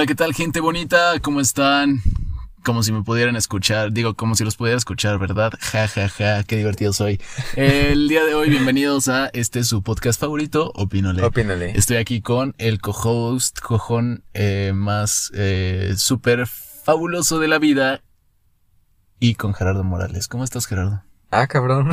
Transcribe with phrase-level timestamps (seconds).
[0.00, 1.20] Hola, ¿qué tal, gente bonita?
[1.20, 2.00] ¿Cómo están?
[2.64, 5.52] Como si me pudieran escuchar, digo, como si los pudiera escuchar, ¿verdad?
[5.60, 7.20] Ja, ja, ja, qué divertido soy.
[7.54, 11.22] El día de hoy, bienvenidos a este su podcast favorito, Opínole.
[11.22, 11.72] Opínale.
[11.72, 18.00] Estoy aquí con el co-host, cojón eh, más eh, súper fabuloso de la vida
[19.18, 20.28] y con Gerardo Morales.
[20.28, 21.04] ¿Cómo estás, Gerardo?
[21.30, 21.90] Ah, cabrón.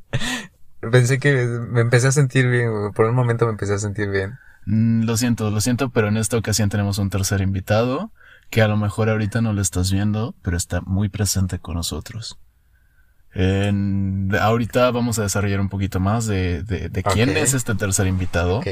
[0.90, 2.90] Pensé que me empecé a sentir bien.
[2.92, 4.36] Por un momento me empecé a sentir bien.
[4.66, 8.10] Mm, Lo siento, lo siento, pero en esta ocasión tenemos un tercer invitado
[8.50, 12.38] que a lo mejor ahorita no lo estás viendo, pero está muy presente con nosotros.
[13.36, 18.06] En- ahorita vamos a desarrollar un poquito más de, de, de quién es este tercer
[18.06, 18.66] invitado Ok.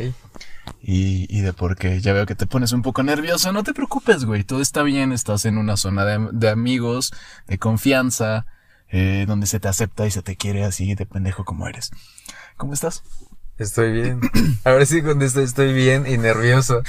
[0.82, 2.00] y, y de por qué.
[2.00, 3.52] Ya veo que te pones un poco nervioso.
[3.52, 4.44] No te preocupes, güey.
[4.44, 5.10] Todo está bien.
[5.12, 7.12] Estás en una zona de, de amigos,
[7.48, 8.46] de confianza,
[8.88, 11.90] eh, donde se te acepta y se te quiere así de pendejo como eres.
[12.56, 13.02] ¿Cómo estás?
[13.58, 14.20] Estoy bien.
[14.64, 16.82] Ahora sí, cuando estoy, estoy bien y nervioso.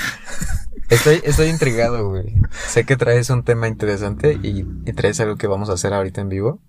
[0.90, 2.36] Estoy, estoy intrigado, güey.
[2.68, 6.22] Sé que traes un tema interesante y, y traes algo que vamos a hacer ahorita
[6.22, 6.60] en vivo.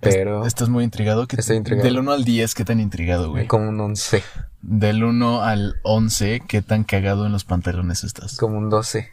[0.00, 1.26] Pero ¿Estás muy intrigado?
[1.26, 1.84] ¿Qué- Estoy intrigado.
[1.84, 3.46] Del 1 al 10, ¿qué tan intrigado, güey?
[3.46, 4.22] como un 11,
[4.60, 8.36] Del 1 al 11, ¿qué tan cagado en los pantalones estás?
[8.36, 9.08] como un 12.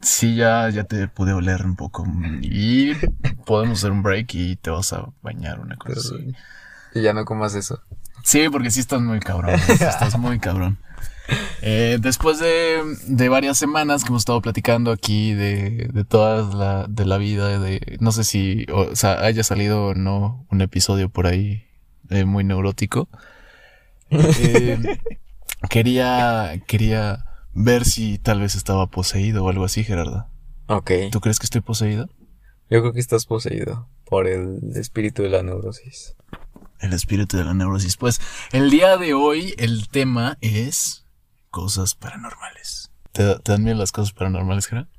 [0.00, 2.06] Sí, ya, ya te pude oler un poco.
[2.42, 2.94] Y
[3.46, 6.34] podemos hacer un break y te vas a bañar una cosa así.
[6.94, 7.80] Y ya no comas eso.
[8.24, 9.58] Sí, porque sí estás muy cabrón.
[9.60, 10.78] sí estás muy cabrón.
[11.62, 16.86] Eh, después de, de varias semanas que hemos estado platicando aquí de, de toda la,
[16.88, 21.08] de la vida, de no sé si o, sea, haya salido o no un episodio
[21.08, 21.64] por ahí
[22.10, 23.08] eh, muy neurótico.
[24.10, 24.78] Eh,
[25.70, 30.28] quería, quería ver si tal vez estaba poseído o algo así, Gerardo.
[30.66, 30.90] Ok.
[31.10, 32.08] ¿Tú crees que estoy poseído?
[32.70, 36.16] Yo creo que estás poseído por el espíritu de la neurosis.
[36.80, 37.96] El espíritu de la neurosis.
[37.96, 38.20] Pues
[38.52, 41.06] el día de hoy el tema es
[41.50, 42.90] cosas paranormales.
[43.12, 44.90] ¿Te, te dan miedo las cosas paranormales, Gerardo?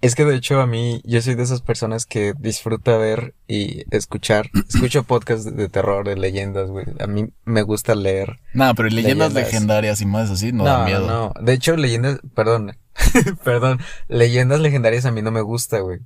[0.00, 3.84] Es que de hecho a mí, yo soy de esas personas que disfruta ver y
[3.94, 6.84] escuchar, escucho podcasts de, de terror, de leyendas, güey.
[7.00, 8.38] A mí me gusta leer.
[8.52, 9.52] No, pero leyendas Leyendas.
[9.52, 11.06] legendarias y más así no, dan miedo.
[11.06, 11.32] no.
[11.42, 12.76] De hecho, leyendas, perdón,
[13.44, 16.00] perdón, leyendas legendarias a mí no me gusta, güey.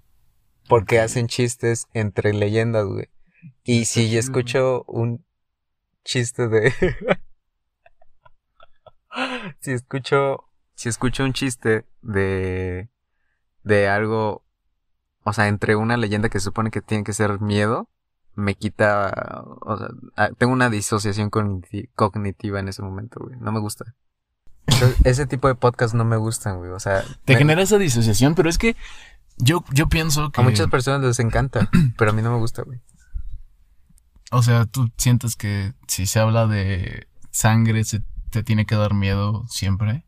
[0.68, 3.08] Porque hacen chistes entre leyendas, güey.
[3.65, 5.25] Y si yo escucho un
[6.04, 6.72] chiste de...
[9.60, 10.44] si escucho...
[10.75, 12.88] Si escucho un chiste de...
[13.65, 14.44] De algo...
[15.25, 17.88] O sea, entre una leyenda que se supone que tiene que ser miedo,
[18.34, 19.43] me quita...
[19.60, 23.37] O sea, ah, tengo una disociación cogniti- cognitiva en ese momento, güey.
[23.38, 23.94] No me gusta.
[25.04, 26.71] Ese tipo de podcast no me gustan, güey.
[26.71, 28.77] O sea, Te me- genera esa disociación, pero es que
[29.38, 30.41] yo, yo pienso que...
[30.41, 32.81] a muchas personas les encanta, pero a mí no me gusta, güey.
[34.31, 38.94] O sea, tú sientes que si se habla de sangre se te tiene que dar
[38.94, 40.05] miedo siempre.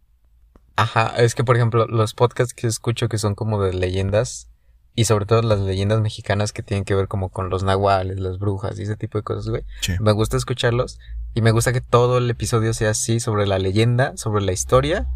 [0.76, 4.50] Ajá, es que por ejemplo, los podcasts que escucho que son como de leyendas,
[4.94, 8.38] y sobre todo las leyendas mexicanas que tienen que ver como con los nahuales, las
[8.38, 9.64] brujas y ese tipo de cosas, güey.
[9.80, 9.94] Sí.
[10.00, 10.98] Me gusta escucharlos
[11.32, 15.08] y me gusta que todo el episodio sea así sobre la leyenda, sobre la historia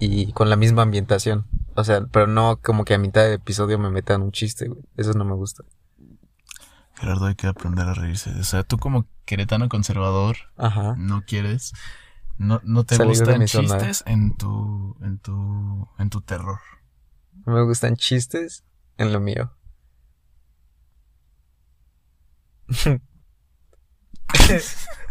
[0.00, 1.46] y con la misma ambientación.
[1.74, 4.82] O sea, pero no como que a mitad de episodio me metan un chiste, güey.
[4.96, 5.64] Eso no me gusta.
[6.98, 8.30] Gerardo, hay que aprender a reírse.
[8.30, 10.94] O sea, tú como queretano conservador Ajá.
[10.96, 11.72] no quieres...
[12.36, 13.66] No, no te Salir gustan zona.
[13.78, 16.60] chistes en tu, en tu, en tu terror.
[17.44, 18.62] Me gustan chistes
[18.96, 19.52] en lo mío.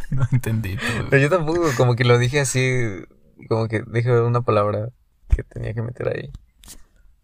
[0.09, 1.07] No entendí todo.
[1.09, 2.61] Pero yo tampoco, como que lo dije así,
[3.49, 4.89] como que dije una palabra
[5.29, 6.31] que tenía que meter ahí.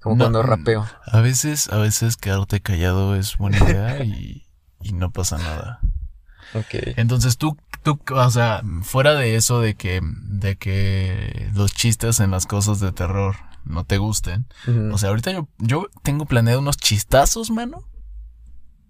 [0.02, 0.86] Como No, cuando rapeo.
[1.06, 4.43] A veces, a veces quedarte callado es buena idea y,
[4.84, 5.80] y no pasa nada.
[6.54, 6.96] Ok.
[6.98, 12.32] Entonces tú, tú, o sea, fuera de eso de que, de que los chistes en
[12.32, 13.36] las cosas de terror
[13.66, 14.46] no te gusten.
[14.92, 17.84] O sea, ahorita yo, yo tengo planeado unos chistazos, mano,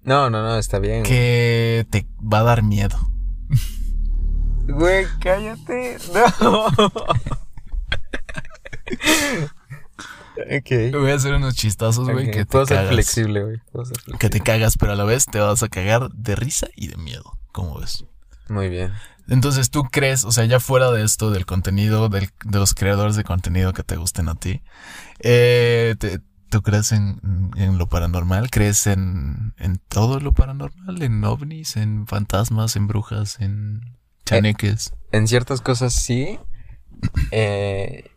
[0.04, 1.04] no, no, no, está bien.
[1.04, 2.98] que te va a dar miedo.
[4.68, 5.98] Güey, cállate.
[6.42, 6.68] No.
[10.38, 10.92] ok.
[11.00, 12.92] Voy a hacer unos chistazos, güey, que te Puedo ser cagas.
[12.94, 13.58] flexible, güey.
[13.86, 16.88] Ser Que te cagas, pero a la vez te vas a cagar de risa y
[16.88, 17.38] de miedo.
[17.52, 18.06] ¿Cómo ves?
[18.50, 18.92] Muy bien.
[19.30, 23.16] Entonces, ¿tú crees, o sea, ya fuera de esto, del contenido, del- de los creadores
[23.16, 24.62] de contenido que te gusten a ti,
[25.20, 26.20] eh, te-
[26.50, 27.20] ¿tú crees en,
[27.56, 28.50] en lo paranormal?
[28.50, 31.02] ¿Crees en, en todo lo paranormal?
[31.02, 33.82] ¿En ovnis, en fantasmas, en brujas, en
[34.26, 34.92] chaneques?
[35.14, 36.38] En ciertas cosas sí.
[37.32, 38.10] Eh,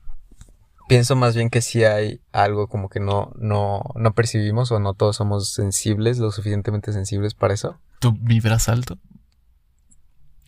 [0.88, 4.94] pienso más bien que sí hay algo como que no, no, no percibimos o no
[4.94, 7.81] todos somos sensibles, lo suficientemente sensibles para eso.
[8.00, 8.99] ¿Tú vibras alto?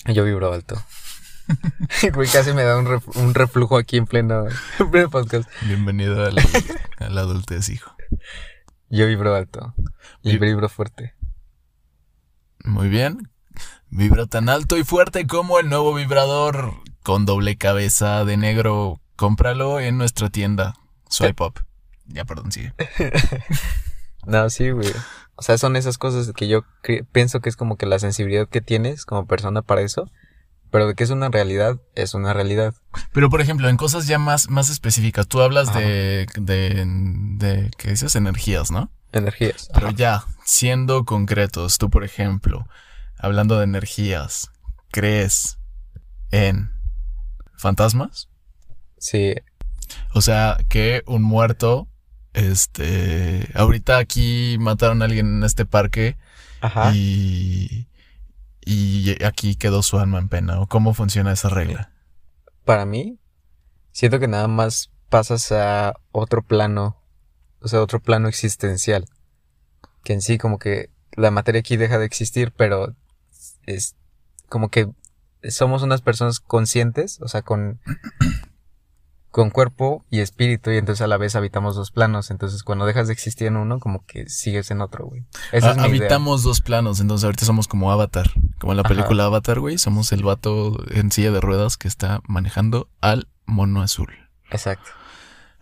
[0.06, 0.76] Yo vibro alto.
[2.14, 4.44] Güey, casi me da un, ref- un reflujo aquí en pleno,
[4.78, 5.48] en pleno podcast.
[5.62, 6.42] Bienvenido a la,
[6.98, 7.90] a la adultez, hijo.
[8.90, 9.74] Yo vibro alto.
[10.22, 11.14] Y Vi- vibro fuerte.
[12.64, 13.30] Muy bien.
[13.88, 19.00] Vibra tan alto y fuerte como el nuevo vibrador con doble cabeza de negro.
[19.18, 20.76] Cómpralo en nuestra tienda.
[21.08, 21.64] Swipe up.
[22.06, 22.72] Ya, perdón, sigue.
[24.26, 24.92] No, sí, güey.
[25.36, 26.64] O sea, son esas cosas que yo
[27.12, 30.10] pienso que es como que la sensibilidad que tienes como persona para eso.
[30.70, 32.74] Pero de que es una realidad, es una realidad.
[33.12, 35.80] Pero, por ejemplo, en cosas ya más, más específicas, tú hablas Ajá.
[35.80, 38.14] de, de, de, ¿qué dices?
[38.16, 38.90] Energías, ¿no?
[39.12, 39.70] Energías.
[39.72, 42.68] Pero ya, siendo concretos, tú, por ejemplo,
[43.18, 44.50] hablando de energías,
[44.90, 45.58] ¿crees
[46.30, 46.70] en
[47.56, 48.28] fantasmas?
[48.98, 49.34] Sí.
[50.14, 51.88] O sea, que un muerto,
[52.34, 56.16] este, ahorita aquí mataron a alguien en este parque
[56.60, 56.92] Ajá.
[56.94, 57.88] y,
[58.64, 60.60] y aquí quedó su alma en pena.
[60.60, 61.92] ¿O cómo funciona esa regla?
[62.64, 63.18] Para mí,
[63.92, 67.02] siento que nada más pasas a otro plano,
[67.60, 69.06] o sea, otro plano existencial.
[70.04, 72.94] Que en sí como que la materia aquí deja de existir, pero
[73.66, 73.96] es
[74.48, 74.90] como que
[75.48, 77.80] somos unas personas conscientes, o sea, con,
[79.30, 82.30] con cuerpo y espíritu, y entonces a la vez habitamos dos planos.
[82.30, 85.24] Entonces cuando dejas de existir en uno, como que sigues en otro, güey.
[85.52, 85.90] Esa Ha- es mi idea.
[86.00, 88.30] habitamos dos planos, entonces ahorita somos como Avatar.
[88.58, 88.88] Como en la Ajá.
[88.88, 89.78] película Avatar, güey.
[89.78, 94.08] Somos el vato en silla de ruedas que está manejando al mono azul.
[94.50, 94.90] Exacto.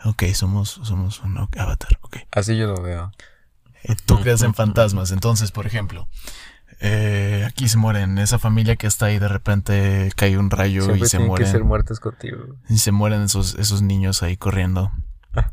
[0.05, 2.19] Ok, somos, somos un Avatar, ok.
[2.31, 3.11] Así yo lo veo.
[3.83, 6.09] Eh, Tú crees en fantasmas, entonces, por ejemplo,
[6.81, 11.07] eh, aquí se mueren, esa familia que está ahí de repente cae un rayo Siempre
[11.07, 12.57] y se tienen que ser mueren, muertos contigo.
[12.69, 14.93] y se mueren esos, esos niños ahí corriendo.
[15.35, 15.53] Ah.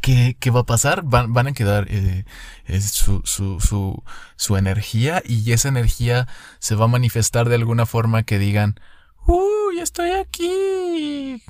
[0.00, 1.02] ¿Qué, qué va a pasar?
[1.02, 2.24] Van, van a quedar eh,
[2.66, 4.02] eh, su, su, su,
[4.36, 6.28] su energía y esa energía
[6.58, 8.78] se va a manifestar de alguna forma que digan,
[9.26, 11.42] uy, estoy aquí.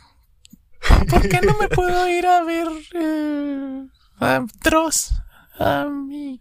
[1.10, 3.86] ¿Por qué no me puedo ir a ver eh,
[4.20, 5.14] a Dross
[5.58, 6.40] a mi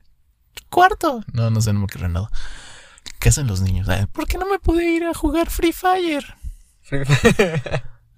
[0.73, 1.23] cuarto?
[1.31, 2.29] No, no sé, no me ocurre nada.
[3.19, 3.87] ¿Qué hacen los niños?
[4.11, 6.25] ¿Por qué no me pude ir a jugar Free Fire?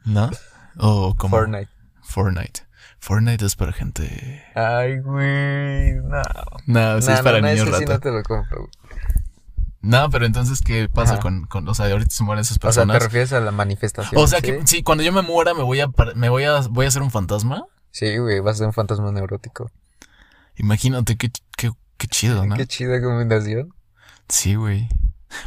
[0.05, 0.29] ¿No?
[0.77, 1.69] O como Fortnite.
[2.01, 2.61] Fortnite.
[2.99, 4.43] Fortnite es para gente.
[4.55, 6.21] Ay, güey, no.
[6.65, 8.61] No, sí No, es para no, no, niños ese sí no te lo compro.
[8.61, 8.71] güey.
[9.81, 11.21] No, pero entonces, ¿qué pasa Ajá.
[11.21, 11.67] con, con.
[11.67, 13.03] O sea, ahorita se mueren esas O sea, ¿te personas.
[13.03, 14.19] refieres a la manifestación?
[14.19, 14.45] O sea, ¿sí?
[14.47, 17.03] que sí, cuando yo me muera, me voy a, me voy a, voy a ser
[17.03, 17.65] un fantasma.
[17.91, 19.69] Sí, güey, vas a ser un fantasma neurótico.
[20.55, 22.55] Imagínate qué, qué, qué chido, ¿no?
[22.55, 23.73] Qué chida combinación.
[24.29, 24.89] Sí, güey.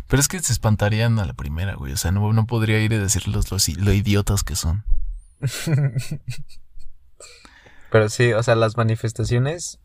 [0.07, 1.93] Pero es que se espantarían a la primera, güey.
[1.93, 4.85] O sea, no, no podría ir y decirles lo, lo idiotas que son.
[7.91, 9.81] Pero sí, o sea, las manifestaciones.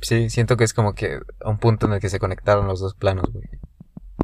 [0.00, 2.94] Sí, siento que es como que un punto en el que se conectaron los dos
[2.94, 3.48] planos, güey.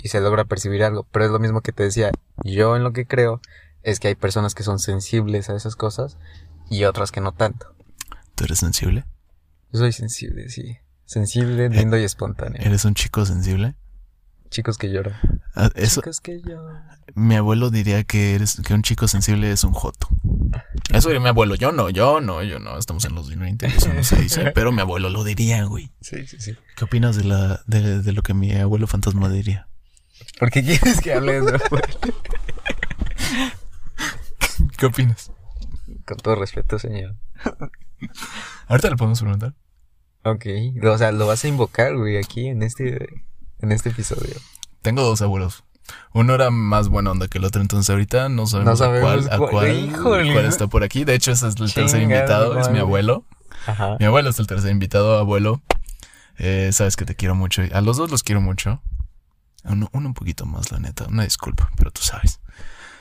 [0.03, 1.07] Y se logra percibir algo.
[1.11, 2.11] Pero es lo mismo que te decía.
[2.43, 3.41] Yo en lo que creo
[3.83, 6.19] es que hay personas que son sensibles a esas cosas
[6.69, 7.75] y otras que no tanto.
[8.35, 9.05] ¿Tú eres sensible?
[9.75, 10.79] Yo soy sensible, sí.
[11.05, 12.63] Sensible, lindo y espontáneo.
[12.65, 13.75] ¿Eres un chico sensible?
[14.49, 15.15] Chicos que lloran.
[15.57, 16.85] Ah, Eso, Chicos que lloran.
[17.17, 20.07] mi abuelo diría que eres, que un chico sensible es un joto.
[20.91, 21.57] Eso diría mi abuelo.
[21.57, 22.79] Yo no, yo no, yo no.
[22.79, 24.53] Estamos en los 2020, eso no se dice.
[24.53, 25.91] Pero mi abuelo lo diría, güey.
[26.01, 26.55] Sí, sí, sí.
[26.77, 29.67] ¿Qué opinas de la, de, de lo que mi abuelo fantasma diría?
[30.39, 31.77] ¿Por qué quieres que hable de eso?
[34.79, 35.33] ¿Qué opinas?
[36.07, 37.17] Con todo respeto, señor.
[38.69, 39.55] Ahorita le podemos preguntar.
[40.25, 40.47] Ok.
[40.85, 43.07] O sea, lo vas a invocar, güey, aquí en este,
[43.61, 44.35] en este episodio.
[44.83, 45.65] Tengo dos abuelos.
[46.15, 49.37] Uno era más buena onda que el otro, entonces ahorita no sabemos, No sabemos a
[49.37, 51.05] cuál, a cuál- cuál, está por aquí.
[51.05, 53.27] De hecho, ese es el tercer invitado, es mi abuelo.
[53.67, 53.97] Ajá.
[54.01, 55.63] Mi abuelo es el tercer invitado, abuelo.
[56.39, 57.63] Eh, sabes que te quiero mucho.
[57.73, 58.83] A los dos los quiero mucho.
[59.65, 61.05] Uno, uno un poquito más, la neta.
[61.07, 62.41] Una disculpa, pero tú sabes.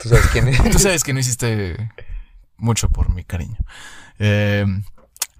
[0.02, 0.62] ¿Tú sabes quién es?
[0.70, 1.90] Tú sabes que no hiciste
[2.58, 3.56] mucho por mi cariño.
[4.18, 4.66] Eh,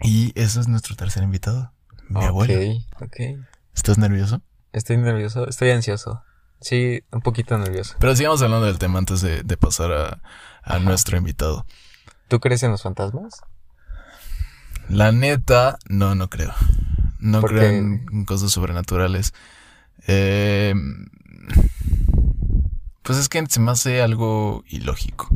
[0.00, 1.73] y ese es nuestro tercer invitado.
[2.09, 2.55] Mi abuelo.
[3.01, 3.17] Ok.
[3.75, 4.43] ¿Estás nervioso?
[4.73, 6.23] Estoy nervioso, estoy ansioso.
[6.61, 7.97] Sí, un poquito nervioso.
[7.99, 10.23] Pero sigamos hablando del tema antes de, de pasar a,
[10.63, 11.67] a nuestro invitado.
[12.29, 13.43] ¿Tú crees en los fantasmas?
[14.89, 16.53] La neta, no, no creo.
[17.19, 19.33] No ¿Por creo en cosas sobrenaturales.
[20.07, 20.75] Eh,
[23.03, 25.29] pues es que se me hace algo ilógico.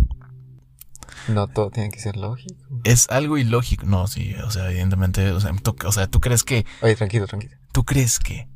[1.28, 2.80] No todo tiene que ser lógico.
[2.84, 3.86] Es algo ilógico.
[3.86, 7.26] No, sí, o sea, evidentemente, o sea, tú, o sea, tú crees que, Oye, tranquilo,
[7.26, 7.56] tranquilo.
[7.72, 8.48] tú crees que,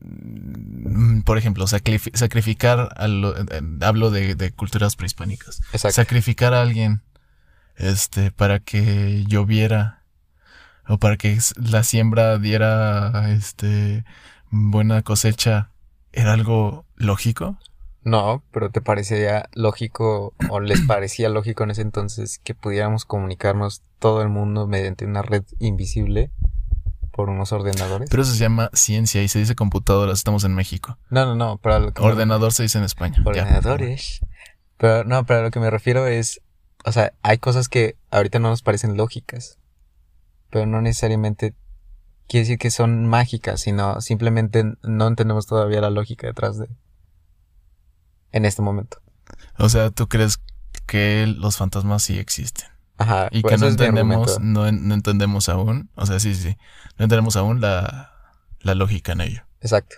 [0.00, 5.94] mm, por ejemplo, sacrifi- sacrificar, a lo- eh, eh, hablo de, de culturas prehispánicas, Exacto.
[5.94, 7.02] sacrificar a alguien,
[7.76, 10.02] este, para que lloviera
[10.88, 14.04] o para que la siembra diera, este,
[14.50, 15.70] buena cosecha,
[16.12, 17.58] era algo lógico.
[18.04, 23.82] No, pero ¿te parecía lógico o les parecía lógico en ese entonces que pudiéramos comunicarnos
[23.98, 26.30] todo el mundo mediante una red invisible
[27.12, 28.08] por unos ordenadores?
[28.08, 30.18] Pero eso se llama ciencia y se dice computadoras.
[30.18, 30.96] Estamos en México.
[31.10, 31.58] No, no, no.
[31.58, 33.16] Pero a lo que me- Ordenador se dice en España.
[33.18, 33.28] Ya.
[33.28, 34.20] ordenadores.
[34.78, 36.40] Pero no, pero a lo que me refiero es,
[36.84, 39.58] o sea, hay cosas que ahorita no nos parecen lógicas,
[40.50, 41.54] pero no necesariamente
[42.28, 46.68] quiere decir que son mágicas, sino simplemente no entendemos todavía la lógica detrás de
[48.38, 48.98] en este momento.
[49.58, 50.40] O sea, ¿tú crees
[50.86, 52.66] que los fantasmas sí existen?
[52.96, 53.28] Ajá.
[53.30, 55.90] Y que no entendemos, no, en- no entendemos aún.
[55.94, 56.56] O sea, sí, sí.
[56.98, 58.12] No entendemos aún la,
[58.60, 59.42] la lógica en ello.
[59.60, 59.96] Exacto.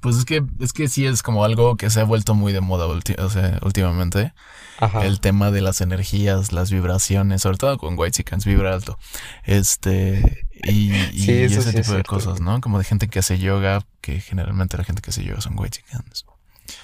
[0.00, 2.60] Pues es que, es que sí es como algo que se ha vuelto muy de
[2.60, 4.32] moda ulti- o sea, últimamente.
[4.78, 5.04] Ajá.
[5.06, 8.98] El tema de las energías, las vibraciones, sobre todo con White Chickens, vibra alto.
[9.44, 12.60] Este, y, y Sí, eso ese sí es tipo de cosas, ¿no?
[12.60, 15.78] Como de gente que hace yoga, que generalmente la gente que hace yoga son White
[15.78, 16.24] Chickens.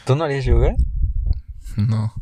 [0.05, 0.75] ¿Tú no harías yoga?
[1.77, 2.13] No.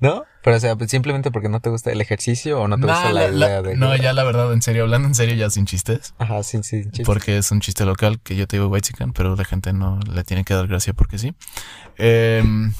[0.00, 0.24] ¿No?
[0.42, 2.92] Pero o sea, pues, simplemente porque no te gusta el ejercicio o no te Nah,
[2.92, 5.64] gusta la, idea de no, ya la verdad, en serio, hablando en serio, ya sin
[5.64, 6.14] chistes.
[6.18, 6.82] Ajá, sí, sí.
[6.84, 7.04] chiste.
[7.04, 9.98] Porque es un chiste local que yo te digo White Chicken, pero la gente no
[10.00, 11.34] le tiene que dar gracia porque sí.
[11.96, 12.74] Em,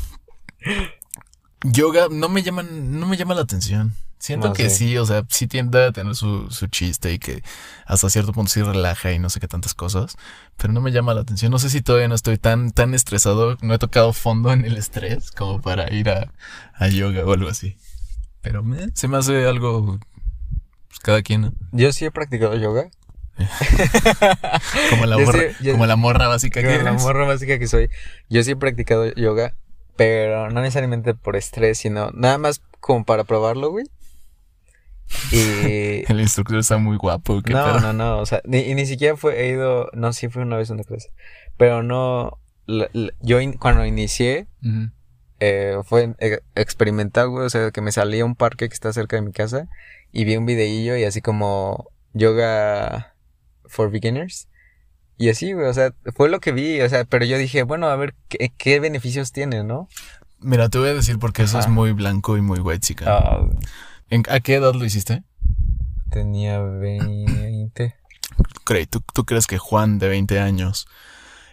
[1.64, 3.92] yoga no me llaman, no me llama la atención.
[4.18, 7.42] Siento No que sí, o sea, sí tiende a tener su, su chiste y que
[7.85, 10.16] hasta cierto punto sí relaja y no sé qué tantas cosas,
[10.56, 11.50] pero no me llama la atención.
[11.52, 14.78] No sé si todavía no estoy tan, tan estresado, no he tocado fondo en el
[14.78, 16.33] estrés como para ir a,
[16.75, 17.76] a yoga o algo así.
[18.40, 19.99] Pero eh, se me hace algo,
[20.88, 21.52] pues, cada quien, ¿no?
[21.73, 22.88] Yo sí he practicado yoga.
[24.90, 27.02] Como la, morra, sí- yo- como la morra básica que Como la eres.
[27.02, 27.90] morra básica que soy.
[28.30, 29.54] Yo sí he practicado yoga,
[29.96, 33.84] pero no necesariamente por estrés, sino nada más como para probarlo, güey.
[35.32, 36.04] Y...
[36.10, 37.42] El instructor está muy guapo.
[37.42, 37.80] ¿qué no, pedo?
[37.80, 40.56] no, no, o sea, ni, y ni siquiera fue, he ido, no, sí fui una
[40.56, 41.10] vez a una clase,
[41.56, 44.46] pero no, la- la- yo in- cuando inicié,
[45.40, 48.92] eh, fue eh, experimental, güey, o sea, que me salí a un parque que está
[48.92, 49.68] cerca de mi casa
[50.12, 53.14] y vi un videillo y así como yoga
[53.66, 54.48] for beginners.
[55.16, 57.88] Y así, güey, o sea, fue lo que vi, o sea, pero yo dije, bueno,
[57.88, 59.88] a ver, ¿qué, qué beneficios tiene, no?
[60.40, 63.04] Mira, te voy a decir porque eso es muy blanco y muy white chica.
[63.09, 63.49] Ah,
[64.28, 65.23] ¿A qué edad lo hiciste?
[66.14, 67.97] tenía 20.
[68.64, 70.87] Cray, ¿tú, tú crees que Juan, de 20 años,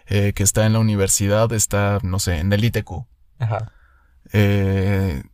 [0.06, 3.06] eh, que está en la universidad, está, no sé, en el ITQ,
[3.40, 3.72] Ajá.
[4.32, 5.24] eh,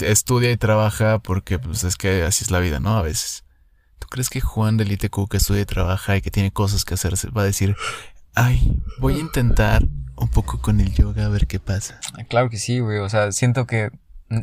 [0.00, 2.96] estudia y trabaja porque pues es que así es la vida, ¿no?
[2.96, 3.44] A veces.
[3.98, 6.94] ¿Tú crees que Juan del ITQ que estudia y trabaja y que tiene cosas que
[6.94, 7.76] hacer va a decir,
[8.34, 9.82] ay, voy a intentar
[10.16, 12.00] un poco con el yoga a ver qué pasa?
[12.18, 13.90] Ah, Claro que sí, güey, o sea, siento que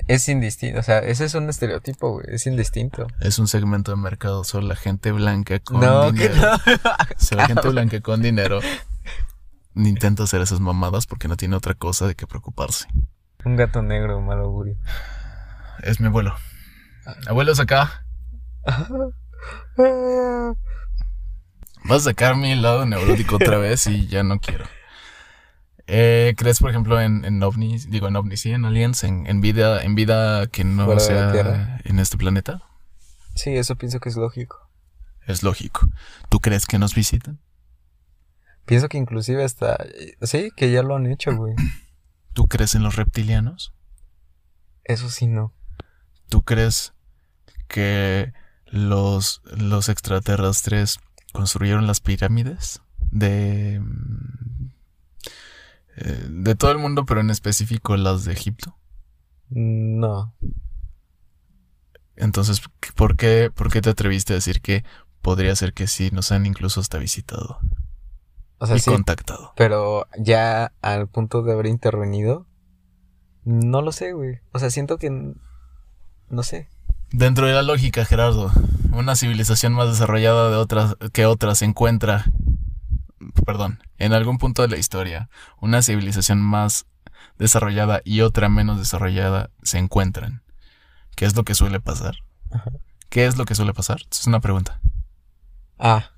[0.07, 3.07] es indistinto, o sea, ese es un estereotipo, güey, es indistinto.
[3.19, 6.51] Es un segmento de mercado, solo la gente blanca con No, que dinero.
[6.67, 6.93] no.
[7.17, 8.59] Solo la gente blanca con dinero
[9.75, 12.87] intenta hacer esas mamadas porque no tiene otra cosa de qué preocuparse.
[13.43, 14.75] Un gato negro, mal augurio.
[15.83, 16.33] Es mi abuelo.
[17.27, 18.05] Abuelos acá.
[21.87, 24.65] Vas a sacar mi lado neurótico otra vez y ya no quiero.
[25.87, 27.91] Eh, ¿Crees, por ejemplo, en, en ovnis?
[27.91, 31.79] Digo, en ovnis, sí, en aliens, en, en vida, en vida que no Fuera sea
[31.83, 32.63] en este planeta.
[33.35, 34.67] Sí, eso pienso que es lógico.
[35.27, 35.87] Es lógico.
[36.29, 37.39] ¿Tú crees que nos visitan?
[38.65, 39.77] Pienso que inclusive hasta...
[40.21, 41.53] Sí, que ya lo han hecho, güey.
[42.33, 43.73] ¿Tú crees en los reptilianos?
[44.83, 45.53] Eso sí, no.
[46.29, 46.93] ¿Tú crees
[47.67, 48.33] que
[48.75, 50.99] los, los extraterrestres
[51.31, 53.81] construyeron las pirámides de,
[55.97, 58.77] eh, de todo el mundo, pero en específico las de Egipto?
[59.49, 60.33] No.
[62.17, 62.61] Entonces,
[62.95, 64.83] ¿por qué, ¿por qué te atreviste a decir que
[65.21, 67.59] podría ser que sí nos han incluso hasta visitado
[68.57, 69.53] O sea, y sí, contactado?
[69.55, 72.45] pero ya al punto de haber intervenido,
[73.43, 74.39] no lo sé, güey.
[74.51, 75.33] O sea, siento que...
[76.29, 76.67] No sé.
[77.11, 78.51] Dentro de la lógica, Gerardo,
[78.91, 82.25] una civilización más desarrollada de otras que otra se encuentra,
[83.45, 85.29] perdón, en algún punto de la historia,
[85.61, 86.85] una civilización más
[87.37, 90.43] desarrollada y otra menos desarrollada se encuentran.
[91.15, 92.15] ¿Qué es lo que suele pasar?
[92.51, 92.71] Ajá.
[93.09, 94.01] ¿Qué es lo que suele pasar?
[94.11, 94.81] Es una pregunta.
[95.79, 96.11] Ah,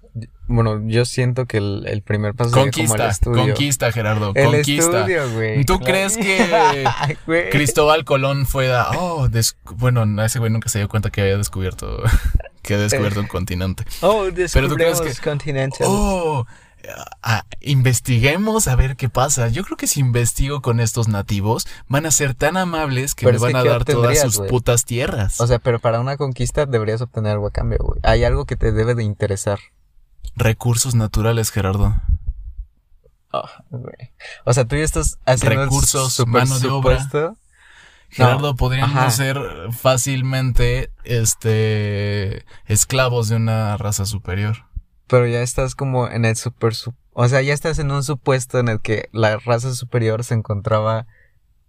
[0.48, 3.44] bueno, yo siento que el, el primer paso sería como el Conquista, estudio.
[3.44, 5.00] conquista, Gerardo, El conquista.
[5.00, 5.66] estudio, güey.
[5.66, 6.86] ¿Tú crees que.
[7.52, 9.28] Cristóbal Colón fue a, oh,
[9.76, 12.02] bueno, ese güey nunca se dio cuenta que había descubierto,
[12.62, 13.84] que había descubierto un continente.
[14.02, 15.14] Oh, Pero tú crees que-.
[15.86, 16.46] Oh,
[17.62, 19.50] investiguemos a ver qué pasa.
[19.50, 23.40] Yo creo que si investigo con estos nativos, van a ser tan amables que Pero
[23.40, 25.42] me van a ¿qué dar todas sus putas tierras.
[25.42, 28.00] O sea, pero para una conquista deberías obtener algo a cambio, güey.
[28.04, 29.60] Hay algo que te debe de interesar.
[30.38, 31.96] Recursos naturales, Gerardo.
[33.34, 33.63] Ah.
[34.46, 37.08] O sea, tú ya estás haciendo Recursos, mano de obra.
[38.10, 39.12] Gerardo, No, podríamos ajá.
[39.12, 39.38] ser
[39.72, 44.65] fácilmente, este, esclavos de una raza superior.
[45.08, 46.74] Pero ya estás como en el super...
[46.75, 50.36] su- O sea, ya estás en un supuesto en el que la raza superior se
[50.36, 51.06] encontraba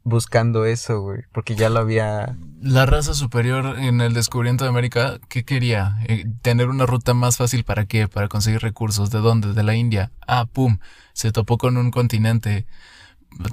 [0.09, 1.23] buscando eso, güey.
[1.33, 2.37] Porque ya lo había...
[2.61, 5.99] La raza superior en el descubrimiento de América, ¿qué quería?
[6.09, 8.09] Eh, tener una ruta más fácil para qué?
[8.09, 9.11] Para conseguir recursos.
[9.11, 9.53] ¿De dónde?
[9.53, 10.11] De la India.
[10.27, 10.79] Ah, pum.
[11.13, 12.67] Se topó con un continente.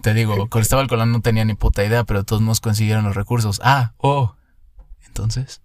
[0.02, 3.62] Te digo, Cristóbal Colón no tenía ni puta idea, pero todos nos consiguieron los recursos.
[3.64, 4.36] Ah, oh.
[5.06, 5.62] Entonces,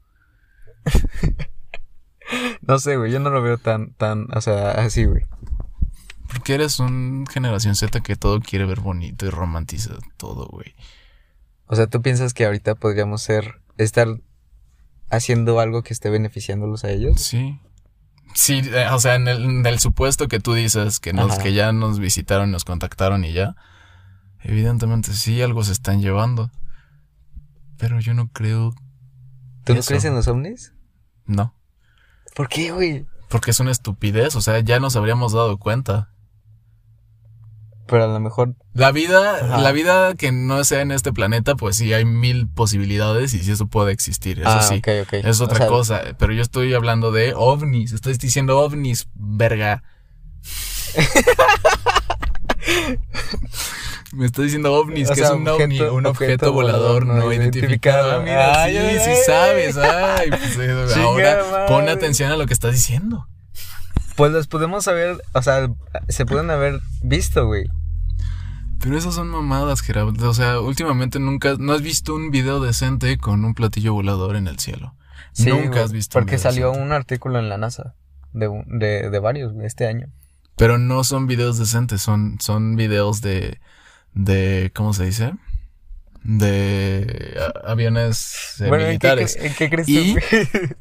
[2.62, 3.11] No sé, güey.
[3.11, 4.26] Yo no lo veo tan, tan...
[4.35, 5.23] O sea, así, güey.
[6.54, 10.75] Eres un generación Z que todo quiere ver bonito y romantiza todo, güey.
[11.66, 13.61] O sea, ¿tú piensas que ahorita podríamos ser...
[13.76, 14.09] Estar
[15.09, 17.21] haciendo algo que esté beneficiándolos a ellos?
[17.21, 17.59] Sí.
[18.35, 21.42] Sí, eh, o sea, en el, en el supuesto que tú dices que nos, Ajá.
[21.42, 23.57] que ya nos visitaron, nos contactaron y ya.
[24.42, 26.50] Evidentemente sí, algo se están llevando.
[27.76, 28.75] Pero yo no creo.
[29.64, 29.88] ¿Tú no Eso.
[29.88, 30.75] crees en los ovnis?
[31.26, 31.54] No.
[32.35, 33.07] ¿Por qué, güey?
[33.28, 34.37] Porque es una estupidez.
[34.37, 36.11] O sea, ya nos habríamos dado cuenta.
[37.90, 38.54] Pero a lo mejor...
[38.73, 39.59] La vida, Ajá.
[39.59, 43.50] la vida que no sea en este planeta, pues sí hay mil posibilidades y sí
[43.50, 44.38] eso puede existir.
[44.40, 44.76] Eso ah, sí.
[44.76, 45.12] ok, ok.
[45.25, 46.02] Es O otra sea, cosa.
[46.16, 47.92] Pero yo estoy hablando de ovnis.
[47.92, 49.82] Estoy diciendo ovnis, verga.
[54.12, 57.06] Me está diciendo ovnis, O que sea, es un ovni, objeto- un objeto, objeto volador
[57.06, 58.20] no no identificado.
[58.20, 58.23] Ah, identificado.
[58.23, 59.16] mira, Ay, sí, ay, sí ay.
[59.26, 59.76] sabes.
[59.76, 61.64] Ay, pues, eh, ahora madre.
[61.68, 63.26] pon atención a lo que estás diciendo.
[64.16, 65.23] Pues los podemos haber...
[65.32, 65.68] O sea,
[66.09, 67.66] se pueden haber visto, güey.
[68.81, 70.29] Pero esas son mamadas, Gerardo.
[70.31, 74.47] O sea, últimamente nunca, no has visto un video decente con un platillo volador en
[74.49, 74.95] el cielo.
[75.33, 76.87] Sí, nunca has visto un Porque video salió decente.
[76.87, 77.95] un artículo en la NASA.
[78.33, 80.07] De, un- de, de varios, este año.
[80.57, 83.61] Pero no son videos decentes, son, son videos de,
[84.14, 85.33] de, ¿cómo se dice?
[86.23, 89.37] De aviones eh, Bueno, ¿en qué, militares.
[89.40, 90.21] en qué crees Y- tú?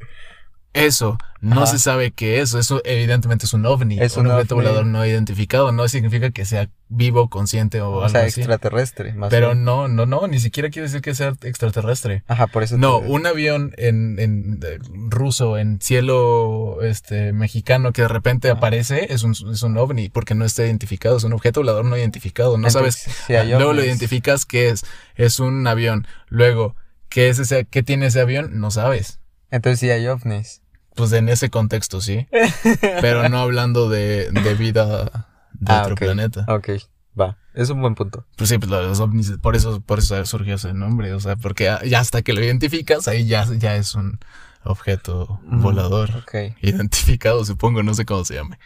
[0.72, 1.66] Eso, no Ajá.
[1.72, 2.54] se sabe qué es.
[2.54, 3.98] Eso evidentemente es un ovni.
[3.98, 4.66] Es un, un objeto ovni.
[4.66, 5.72] volador no identificado.
[5.72, 8.40] No significa que sea vivo, consciente o, o algo sea, así.
[8.40, 9.64] extraterrestre, más Pero bien.
[9.64, 12.22] no, no, no, ni siquiera quiere decir que sea extraterrestre.
[12.28, 12.78] Ajá, por eso.
[12.78, 14.78] No, te- un avión en, en eh,
[15.08, 20.34] ruso, en cielo este mexicano que de repente aparece, es un, es un ovni, porque
[20.36, 22.58] no está identificado, es un objeto volador no identificado.
[22.58, 24.84] No sabes Entonces, hay Luego lo identificas que es,
[25.16, 26.06] es un avión.
[26.28, 26.76] Luego,
[27.08, 28.60] ¿qué es ese, qué tiene ese avión?
[28.60, 29.19] No sabes.
[29.50, 30.62] Entonces sí hay ovnis.
[30.94, 32.26] Pues en ese contexto sí.
[33.00, 36.44] Pero no hablando de, de vida de Ah, otro planeta.
[36.48, 36.70] Ok,
[37.18, 37.36] va.
[37.54, 38.26] Es un buen punto.
[38.36, 41.12] Pues sí, pues los ovnis, por eso, por eso surgió ese nombre.
[41.12, 44.18] O sea, porque ya hasta que lo identificas, ahí ya, ya es un
[44.64, 46.10] objeto Mm, volador.
[46.16, 46.34] Ok.
[46.62, 48.58] Identificado, supongo, no sé cómo se llame.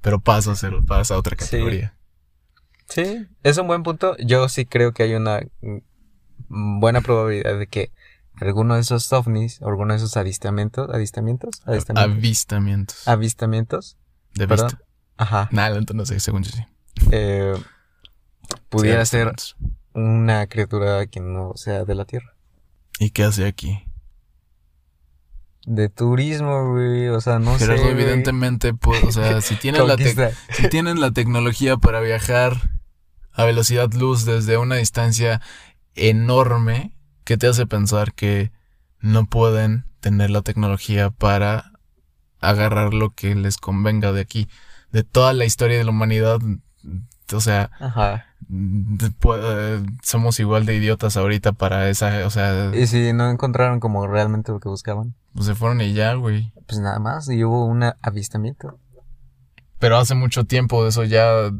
[0.00, 1.44] Pero pasa a ser, pasa a otra Sí.
[1.44, 1.94] categoría.
[2.88, 4.16] Sí, es un buen punto.
[4.18, 5.40] Yo sí creo que hay una
[6.48, 7.92] mm, buena probabilidad de que
[8.40, 13.08] alguno de esos ovnis, o alguno de esos avistamientos, avistamientos, avistamientos, Avistamientos.
[13.08, 13.96] avistamientos,
[14.34, 14.68] de perdón.
[14.68, 14.84] vista.
[15.16, 16.64] ajá, Nada, entonces según yo sí.
[17.12, 17.54] eh,
[18.68, 19.32] pudiera Sí, ser
[19.92, 22.34] una criatura que no sea de la Tierra.
[22.98, 23.84] ¿Y qué hace aquí?
[25.66, 27.88] De turismo, güey, o sea, no Gerardo, sé.
[27.92, 28.02] güey.
[28.02, 29.96] evidentemente, pues, o sea, si tienen, la
[30.52, 32.70] si tienen la tecnología para viajar
[33.32, 35.40] a velocidad luz desde una distancia
[35.94, 38.50] enorme, ¿qué te hace pensar que
[39.00, 41.72] no pueden tener la tecnología para
[42.40, 44.48] agarrar lo que les convenga de aquí?
[44.92, 46.38] De toda la historia de la humanidad,
[47.32, 48.26] o sea, Ajá.
[48.50, 54.06] eh, somos igual de idiotas ahorita para esa, o sea, Y si no encontraron como
[54.06, 56.52] realmente lo que buscaban, pues se fueron y ya, güey.
[56.66, 58.78] pues nada más, y hubo un avistamiento.
[59.80, 61.50] Pero hace mucho tiempo eso ya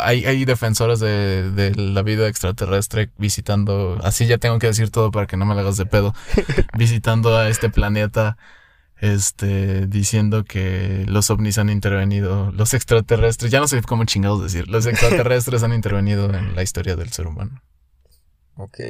[0.00, 5.10] hay, hay defensores de, de la vida extraterrestre visitando, así ya tengo que decir todo
[5.10, 6.14] para que no me la hagas de pedo,
[6.76, 8.36] visitando a este planeta,
[9.00, 14.68] este, diciendo que los ovnis han intervenido, los extraterrestres, ya no sé cómo chingados decir,
[14.68, 17.62] los extraterrestres han intervenido en la historia del ser humano.
[18.56, 18.80] Ok.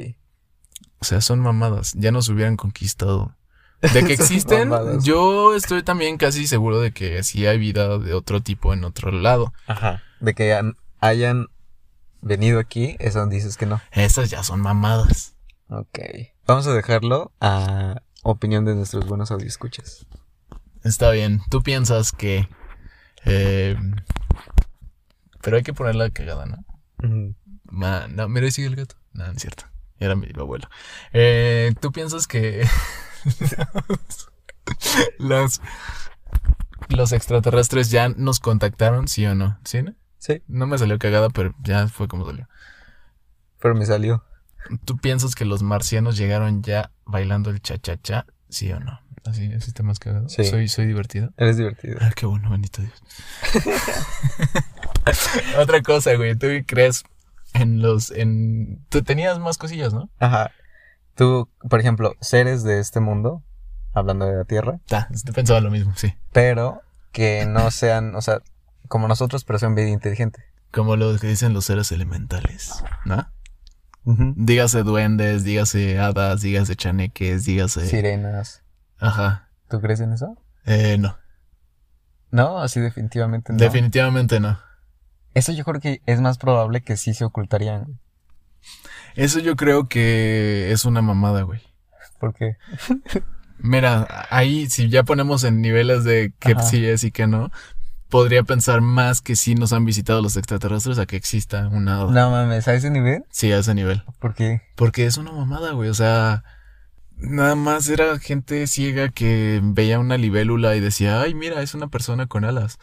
[1.01, 3.37] O sea, son mamadas, ya nos hubieran conquistado.
[3.81, 5.05] De que existen, mamadas.
[5.05, 9.11] yo estoy también casi seguro de que sí hay vida de otro tipo en otro
[9.13, 9.53] lado.
[9.67, 10.03] Ajá.
[10.21, 11.47] De que han- hayan
[12.21, 13.81] venido aquí, eso dices que no.
[13.93, 15.37] Esas ya son mamadas.
[15.69, 15.99] Ok.
[16.47, 20.07] Vamos a dejarlo a opinión de nuestros buenos audioscuchas.
[20.83, 21.41] Está bien.
[21.51, 22.49] Tú piensas que.
[23.25, 23.77] eh,
[25.43, 26.65] pero hay que poner la cagada, ¿no?
[27.65, 28.97] Ma- no, mira, ahí sigue el gato.
[29.13, 29.65] No, no es cierto.
[30.01, 30.69] Era mi abuelo.
[31.13, 32.67] Eh, ¿Tú piensas que.
[35.19, 35.61] los.
[36.89, 39.59] Los extraterrestres ya nos contactaron, sí o no?
[39.65, 39.95] ¿Sí, no?
[40.19, 40.43] Sí.
[40.49, 42.49] No me salió cagada, pero ya fue como salió.
[43.61, 44.25] Pero me salió.
[44.85, 48.27] ¿Tú piensas que los marcianos llegaron ya bailando el cha-cha-cha?
[48.49, 49.01] ¿Sí o no?
[49.25, 50.29] Así, ese está más cagado.
[50.29, 50.45] Sí.
[50.45, 51.31] Soy, soy divertido.
[51.37, 51.99] Eres divertido.
[52.01, 53.03] Ah, qué bueno, bendito Dios.
[55.59, 56.37] Otra cosa, güey.
[56.37, 57.05] ¿Tú crees
[57.55, 58.11] en los...
[58.11, 58.85] en...
[58.89, 60.11] Tú tenías más cosillas, ¿no?
[60.19, 60.53] Ajá.
[61.19, 63.43] Tú, por ejemplo, seres de este mundo,
[63.93, 66.15] hablando de la Tierra, Ta, pensaba lo mismo, sí.
[66.33, 68.41] pero que no sean, o sea,
[68.87, 70.45] como nosotros, pero sean vida inteligente.
[70.71, 73.27] Como lo que dicen los seres elementales, ¿no?
[74.05, 74.33] Ujú.
[74.37, 77.85] Dígase duendes, dígase hadas, dígase chaneques, dígase...
[77.85, 78.63] Sirenas.
[79.01, 79.49] Ajá.
[79.69, 80.37] ¿Tú crees en eso?
[80.67, 81.19] Eh, no.
[82.31, 83.59] No, así definitivamente no.
[83.59, 84.57] Definitivamente no.
[85.35, 87.99] eso yo creo que es más probable que sí se ocultarían.
[89.19, 91.61] Eso yo creo que es una mamada, güey.
[92.21, 92.57] Porque
[93.59, 96.63] Mira, ahí si ya ponemos en niveles de que Ajá.
[96.63, 97.51] sí es y que no,
[98.09, 102.13] podría pensar más que sí nos han visitado los extraterrestres a que exista una hada.
[102.13, 104.05] no mames, a ese nivel, Sí, a ese nivel.
[104.21, 105.89] porque Porque es una mamada, güey.
[105.91, 106.45] O sea,
[107.17, 111.89] nada más era gente ciega que veía una libélula y decía, ay, mira, es una
[111.89, 112.79] persona con alas.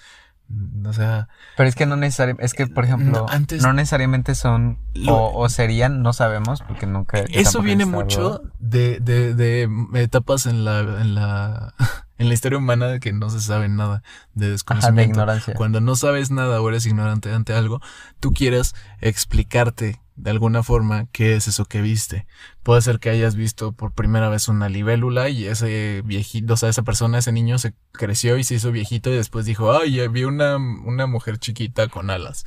[0.85, 1.27] O sea,
[1.57, 3.25] pero es que no necesariamente, es que por ejemplo,
[3.61, 7.19] No, necesariamente son Lo- o, o serían, no sabemos, porque nunca.
[7.29, 11.73] eso viene mucho de, de, de etapas en la, en la,
[12.19, 14.03] en la historia humana de que no se sabe nada
[14.35, 15.11] de Ajá, de desconocimiento.
[15.11, 15.53] ignorancia.
[15.55, 17.81] Cuando no sabes nada o eres ignorante ante algo,
[18.19, 22.25] tú quieres explicarte de alguna forma qué es eso que viste.
[22.63, 26.69] Puede ser que hayas visto por primera vez una libélula y ese viejito, o sea,
[26.69, 30.07] esa persona, ese niño se creció y se hizo viejito y después dijo, ay, ya
[30.07, 32.45] vi una, una mujer chiquita con alas.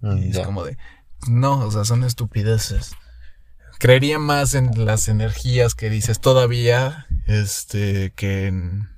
[0.00, 0.78] Mm, Y es como de,
[1.28, 2.92] no, o sea, son estupideces.
[3.78, 8.88] Creería más en las energías que dices todavía, este, que en,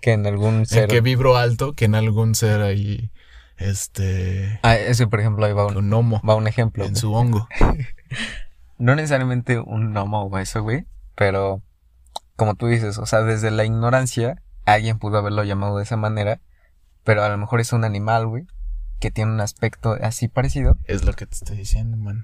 [0.00, 0.88] Que en algún en ser.
[0.88, 3.10] que vibro alto, que en algún ser ahí,
[3.58, 6.84] este, Ah, eso, por ejemplo, ahí va un, un gnomo va un ejemplo.
[6.84, 7.48] en su hongo.
[8.78, 11.62] No necesariamente un gnomo o eso, güey, pero
[12.34, 16.40] como tú dices, o sea, desde la ignorancia, alguien pudo haberlo llamado de esa manera,
[17.04, 18.44] pero a lo mejor es un animal, güey,
[18.98, 22.22] que tiene un aspecto así parecido, Es lo que te estoy diciendo, mano.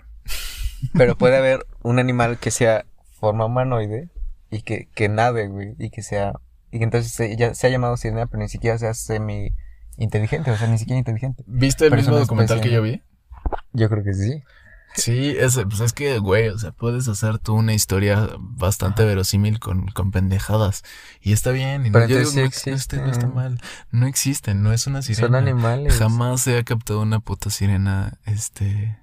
[0.95, 2.87] pero puede haber un animal que sea
[3.21, 4.09] forma humanoide
[4.51, 6.33] y que, que nade, güey, y que sea,
[6.73, 9.51] y que entonces se, ya, se ha llamado sirena, pero ni siquiera sea semi
[9.99, 11.45] inteligente, o sea, ni siquiera inteligente.
[11.47, 13.03] ¿Viste el mismo documental especie, que yo vi?
[13.73, 14.43] Yo creo que sí.
[14.95, 19.61] Sí, es, pues es que, güey, o sea, puedes hacer tú una historia bastante verosímil
[19.61, 20.83] con, con pendejadas.
[21.21, 21.87] Y está bien.
[21.87, 23.61] Y no, yo digo, sí no, existe, no está mal.
[23.91, 25.27] No existen, no es una sirena.
[25.27, 25.95] Son animales.
[25.99, 28.99] Jamás se ha captado una puta sirena, este,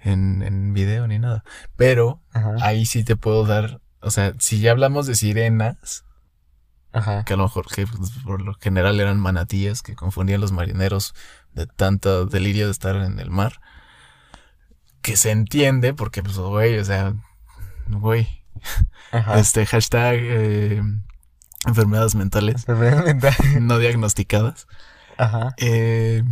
[0.00, 1.44] en, en video ni nada.
[1.76, 2.54] Pero Ajá.
[2.62, 6.04] ahí sí te puedo dar, o sea, si ya hablamos de sirenas,
[6.98, 7.24] Ajá.
[7.24, 7.86] que a lo mejor que
[8.24, 11.14] por lo general eran manatíes que confundían los marineros
[11.54, 13.60] de tanto delirio de estar en el mar,
[15.02, 17.14] que se entiende porque, pues, güey, o sea,
[17.88, 18.44] güey,
[19.12, 19.38] Ajá.
[19.38, 20.82] este hashtag eh,
[21.66, 23.34] enfermedades mentales Enfermedad mental.
[23.60, 24.66] no diagnosticadas.
[25.16, 25.54] Ajá.
[25.56, 26.22] Eh,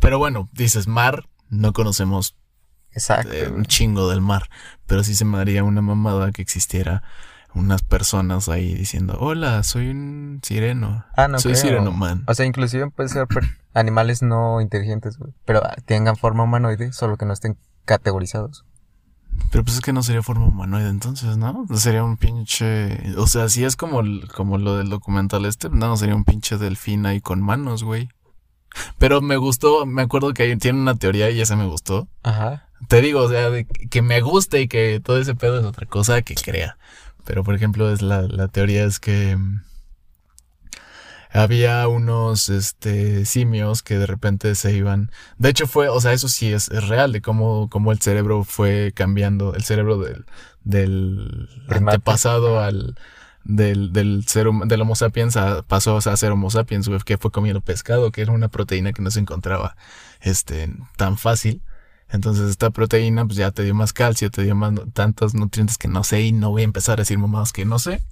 [0.00, 2.36] pero bueno, dices mar, no conocemos
[2.92, 3.32] Exacto.
[3.32, 4.48] eh, un chingo del mar,
[4.86, 7.02] pero sí se me daría una mamada que existiera
[7.54, 11.04] unas personas ahí diciendo, hola, soy un sireno.
[11.16, 11.62] Ah, no soy creo.
[11.62, 12.24] sireno man.
[12.26, 13.26] O sea, inclusive puede ser
[13.74, 15.32] animales no inteligentes, güey.
[15.44, 18.64] Pero ah, tengan forma humanoide, solo que no estén categorizados.
[19.50, 21.66] Pero pues es que no sería forma humanoide entonces, ¿no?
[21.74, 23.16] Sería un pinche...
[23.16, 24.02] O sea, si es como,
[24.34, 28.08] como lo del documental este, no, sería un pinche delfín ahí con manos, güey.
[28.98, 32.08] Pero me gustó, me acuerdo que ahí tiene una teoría y esa me gustó.
[32.22, 32.68] Ajá.
[32.88, 35.86] Te digo, o sea, de que me guste y que todo ese pedo es otra
[35.86, 36.76] cosa que crea.
[37.24, 39.62] Pero por ejemplo, es la, la teoría es que mm,
[41.30, 45.10] había unos este simios que de repente se iban.
[45.38, 48.44] De hecho, fue, o sea, eso sí es, es real, de cómo, cómo el cerebro
[48.44, 50.26] fue cambiando, el cerebro del,
[50.64, 51.96] del Primate.
[51.96, 52.96] antepasado al
[53.44, 57.60] del, del ser del Homo sapiens a- pasó a ser Homo sapiens, que fue comiendo
[57.62, 59.76] pescado, que era una proteína que no se encontraba
[60.20, 61.62] este tan fácil.
[62.12, 65.88] Entonces esta proteína pues ya te dio más calcio, te dio más tantos nutrientes que
[65.88, 68.02] no sé y no voy a empezar a decir mamadas que no sé.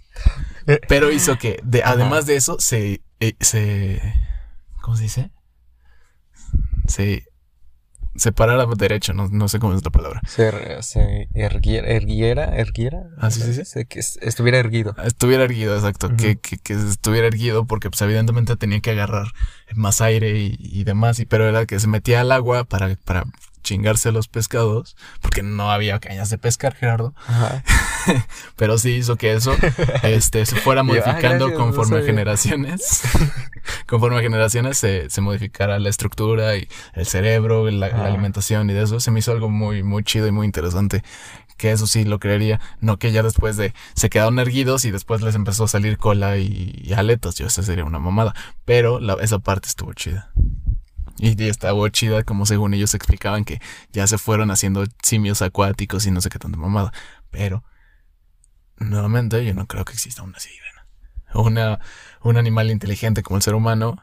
[0.89, 4.01] Pero hizo que, de, además de eso, se, eh, se,
[4.81, 5.31] ¿cómo se dice?
[6.89, 7.25] Se
[8.17, 10.21] separara derecho, no, no sé cómo es la palabra.
[10.27, 13.05] Se, se erguiera, erguiera, erguiera.
[13.19, 13.65] Ah, sí, sí, sí.
[13.65, 14.97] Se- que es- estuviera erguido.
[15.05, 16.17] Estuviera erguido, exacto, Ujú.
[16.17, 19.29] que, que, que estuviera erguido porque pues evidentemente tenía que agarrar
[19.75, 23.25] más aire y, y demás, y, pero era que se metía al agua para, para
[23.71, 27.15] chingarse los pescados, porque no había cañas de pescar, Gerardo.
[27.29, 27.63] Ajá.
[28.57, 29.55] pero sí hizo que eso
[30.03, 32.07] este, se fuera yo, ah, modificando gracias, no conforme sabía.
[32.07, 33.03] generaciones.
[33.87, 38.83] conforme generaciones se, se modificara la estructura y el cerebro, la, la alimentación y de
[38.83, 41.05] eso, se me hizo algo muy, muy chido y muy interesante.
[41.57, 42.59] Que eso sí lo creería.
[42.81, 46.39] No que ya después de se quedaron erguidos y después les empezó a salir cola
[46.39, 47.35] y, y aletas.
[47.37, 48.35] Yo, esa sería una mamada.
[48.65, 50.33] Pero la- esa parte estuvo chida.
[51.21, 53.61] Y, estaba chida como según ellos explicaban que
[53.93, 56.93] ya se fueron haciendo simios acuáticos y no sé qué tanta mamada.
[57.31, 57.63] Pero,
[58.79, 60.87] nuevamente, yo no creo que exista una sirena.
[61.35, 61.79] Una,
[62.23, 64.03] un animal inteligente como el ser humano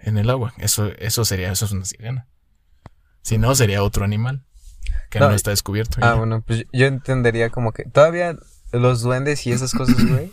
[0.00, 0.52] en el agua.
[0.58, 2.28] Eso, eso sería, eso es una sirena.
[3.22, 4.44] Si no, sería otro animal
[5.10, 5.98] que no, No, está descubierto.
[6.02, 6.14] Ah, ya.
[6.14, 8.36] bueno, pues yo entendería como que todavía
[8.72, 10.32] los duendes y esas cosas, güey,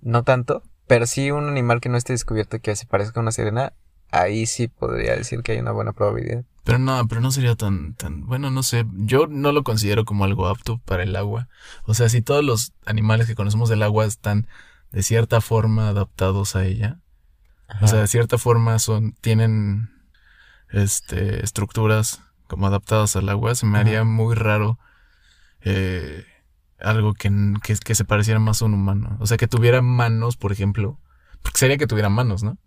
[0.00, 3.32] no tanto, pero sí un animal que no esté descubierto que se parezca a una
[3.32, 3.74] sirena,
[4.10, 6.44] ahí sí podría decir que hay una buena probabilidad.
[6.64, 10.24] Pero no, pero no sería tan, tan, bueno, no sé, yo no lo considero como
[10.24, 11.48] algo apto para el agua.
[11.84, 14.46] O sea, si todos los animales que conocemos del agua están
[14.92, 16.98] de cierta forma adaptados a ella,
[17.80, 19.90] o sea, de cierta forma son, tienen,
[20.70, 23.80] este, estructuras como adaptadas al agua, se me Ajá.
[23.80, 24.78] haría muy raro,
[25.62, 26.24] eh,
[26.80, 27.30] algo que,
[27.62, 29.16] que, que se pareciera más a un humano.
[29.20, 30.98] O sea, que tuviera manos, por ejemplo.
[31.42, 32.58] Porque sería que tuviera manos, ¿no?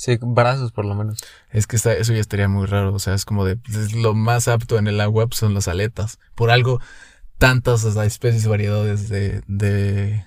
[0.00, 1.18] Sí, brazos por lo menos.
[1.50, 2.94] Es que está- eso ya estaría muy raro.
[2.94, 5.66] O sea, es como de es lo más apto en el agua pues, son las
[5.66, 6.20] aletas.
[6.36, 6.80] Por algo,
[7.36, 10.24] tantas o sea, especies y variedades de, de.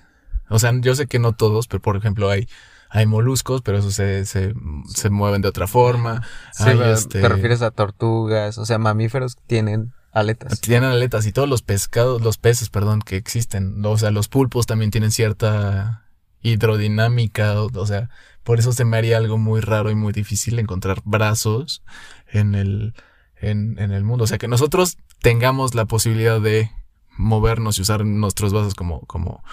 [0.50, 2.50] O sea, yo sé que no todos, pero por ejemplo hay,
[2.90, 4.54] hay moluscos, pero esos se, se,
[4.94, 6.22] se mueven de otra forma.
[6.52, 10.60] Sí, Hay, este- te refieres a tortugas, o sea, mamíferos tienen aletas.
[10.60, 13.86] Tienen aletas y todos los pescados, los peces, perdón, que existen.
[13.86, 16.04] O sea, los pulpos también tienen cierta
[16.42, 17.62] hidrodinámica.
[17.62, 18.10] O, o sea,
[18.44, 21.84] por eso se me haría algo muy raro y muy difícil encontrar brazos
[22.28, 22.94] en el,
[23.36, 24.24] en, en el mundo.
[24.24, 26.72] O sea, que nosotros tengamos la posibilidad de
[27.18, 29.44] movernos y usar nuestros brazos como, como,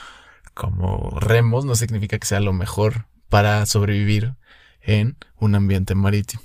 [0.54, 4.34] como remos, no significa que sea lo mejor para sobrevivir
[4.80, 6.42] en un ambiente marítimo.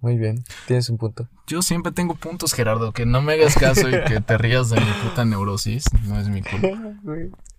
[0.00, 1.28] Muy bien, tienes un punto.
[1.46, 2.92] Yo siempre tengo puntos, Gerardo.
[2.92, 5.84] Que no me hagas caso y que te rías de mi puta neurosis.
[6.04, 6.68] No es mi culpa.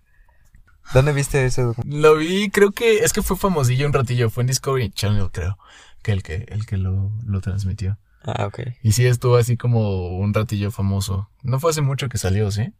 [0.92, 2.02] ¿Dónde viste ese documental?
[2.02, 4.30] Lo vi, creo que es que fue famosillo un ratillo.
[4.30, 5.58] Fue en Discovery Channel, creo.
[6.02, 7.98] Que el que, el que lo, lo transmitió.
[8.24, 8.60] Ah, ok.
[8.82, 11.30] Y sí estuvo así como un ratillo famoso.
[11.42, 12.72] No fue hace mucho que salió, ¿sí?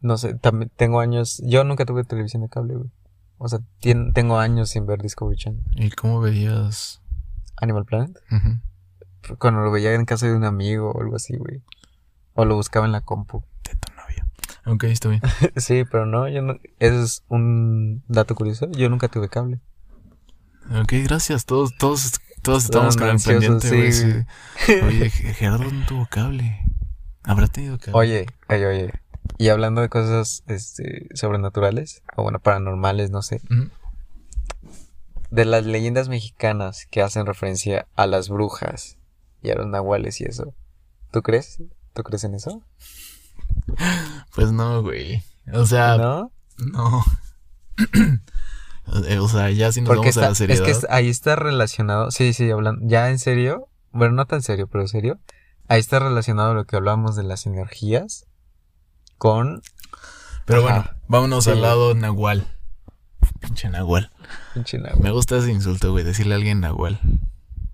[0.00, 1.40] No sé, también tengo años.
[1.44, 2.90] Yo nunca tuve televisión de cable, güey.
[3.38, 5.62] O sea, tien- tengo años sin ver Discovery Channel.
[5.76, 7.00] ¿Y cómo veías?
[7.56, 8.18] Animal Planet.
[9.38, 11.62] Cuando lo veía en casa de un amigo o algo así, güey.
[12.34, 13.44] O lo buscaba en la compu.
[14.66, 15.20] Ok, está bien.
[15.56, 16.56] sí, pero no, yo no.
[16.78, 18.68] Eso es un dato curioso.
[18.72, 19.60] Yo nunca tuve cable.
[20.70, 21.44] Ok, gracias.
[21.46, 23.92] Todos, todos, todos estamos con el pendiente, güey.
[23.92, 24.12] sí,
[24.66, 24.72] sí.
[24.84, 26.60] Oye, Ge- Gerardo no tuvo cable.
[27.24, 27.98] Habrá tenido cable.
[27.98, 28.92] Oye, oye, oye.
[29.38, 33.40] Y hablando de cosas este, sobrenaturales, o bueno, paranormales, no sé.
[33.50, 33.68] Ujú.
[35.30, 38.98] De las leyendas mexicanas que hacen referencia a las brujas
[39.42, 40.54] y a los nahuales y eso.
[41.10, 41.58] ¿Tú crees?
[41.94, 42.62] ¿Tú crees en eso?
[44.34, 45.22] Pues no, güey.
[45.52, 46.32] O sea, ¿No?
[46.58, 47.04] No.
[49.08, 50.68] Eh, o sea, ya si nos Porque vamos a la seriedad.
[50.68, 52.10] es que ahí está relacionado.
[52.10, 52.82] Sí, sí, hablando.
[52.86, 53.68] Ya en serio.
[53.92, 55.18] Bueno, no tan serio, pero serio.
[55.68, 58.26] Ahí está relacionado lo que hablamos de las energías
[59.18, 59.62] con.
[60.44, 60.74] Pero Ajá.
[60.82, 61.50] bueno, vámonos Sí.
[61.52, 62.46] al lado nahual.
[63.40, 64.10] Pinche nahual.
[64.52, 64.98] pinche nahua.
[65.00, 66.98] Me gusta ese insulto, güey, decirle a alguien nahual.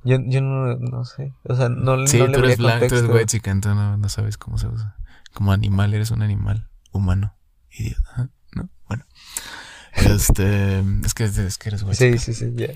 [0.04, 1.32] Yo, yo no, no sé.
[1.44, 3.96] O sea, no, Sí, no tú le eres vería blanco, tú eres güey chicanta, no,
[3.96, 4.94] no sabes cómo se usa.
[5.32, 7.36] Como animal, eres un animal humano.
[7.70, 8.68] Idiota, ¿no?
[8.88, 9.04] Bueno.
[9.94, 11.96] Este, es que, es que eres güey.
[11.96, 12.68] Sí, sí, sí, ya.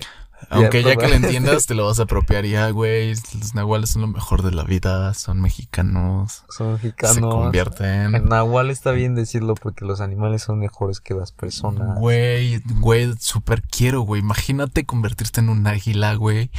[0.49, 3.11] Aunque ya, ya que lo entiendas, te lo vas a apropiar ya, güey.
[3.11, 6.43] Los nahuales son lo mejor de la vida, son mexicanos.
[6.49, 7.33] Son Se mexicanos.
[7.33, 8.13] convierten.
[8.13, 11.97] En Nahual está bien decirlo porque los animales son mejores que las personas.
[11.97, 14.21] Güey, güey, súper quiero, güey.
[14.21, 16.51] Imagínate convertirte en un águila, güey.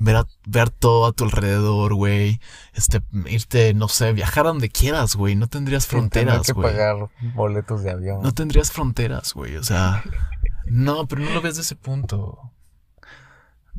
[0.00, 2.40] Ver, a- ver todo a tu alrededor, güey.
[2.72, 5.34] Este, irte, no sé, viajar a donde quieras, güey.
[5.34, 6.70] No tendrías Sin fronteras, que güey.
[6.72, 8.22] pagar boletos de avión.
[8.22, 9.56] No tendrías fronteras, güey.
[9.56, 10.04] O sea,
[10.66, 12.38] no, pero no lo ves de ese punto.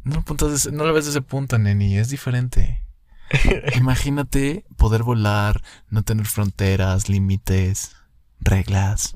[0.04, 1.98] No, lo puntas no lo ves de ese punto, neni.
[1.98, 2.84] Es diferente.
[3.76, 7.96] Imagínate poder volar, no tener fronteras, límites,
[8.40, 9.16] reglas.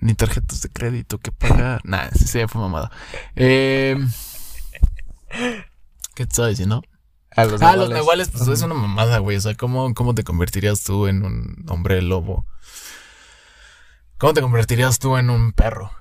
[0.00, 1.80] Ni tarjetas de crédito que pagar.
[1.84, 2.90] Nah, ese sí fue mamada.
[3.34, 3.96] Eh,
[5.30, 5.64] ¿Qué
[6.14, 6.82] te estaba diciendo?
[7.36, 8.52] A los Ah, los nahuales, pues Ujú.
[8.52, 9.36] es una mamada, güey.
[9.36, 12.44] O sea, ¿cómo, ¿cómo te convertirías tú en un hombre lobo?
[14.18, 15.92] ¿Cómo te convertirías tú en un perro?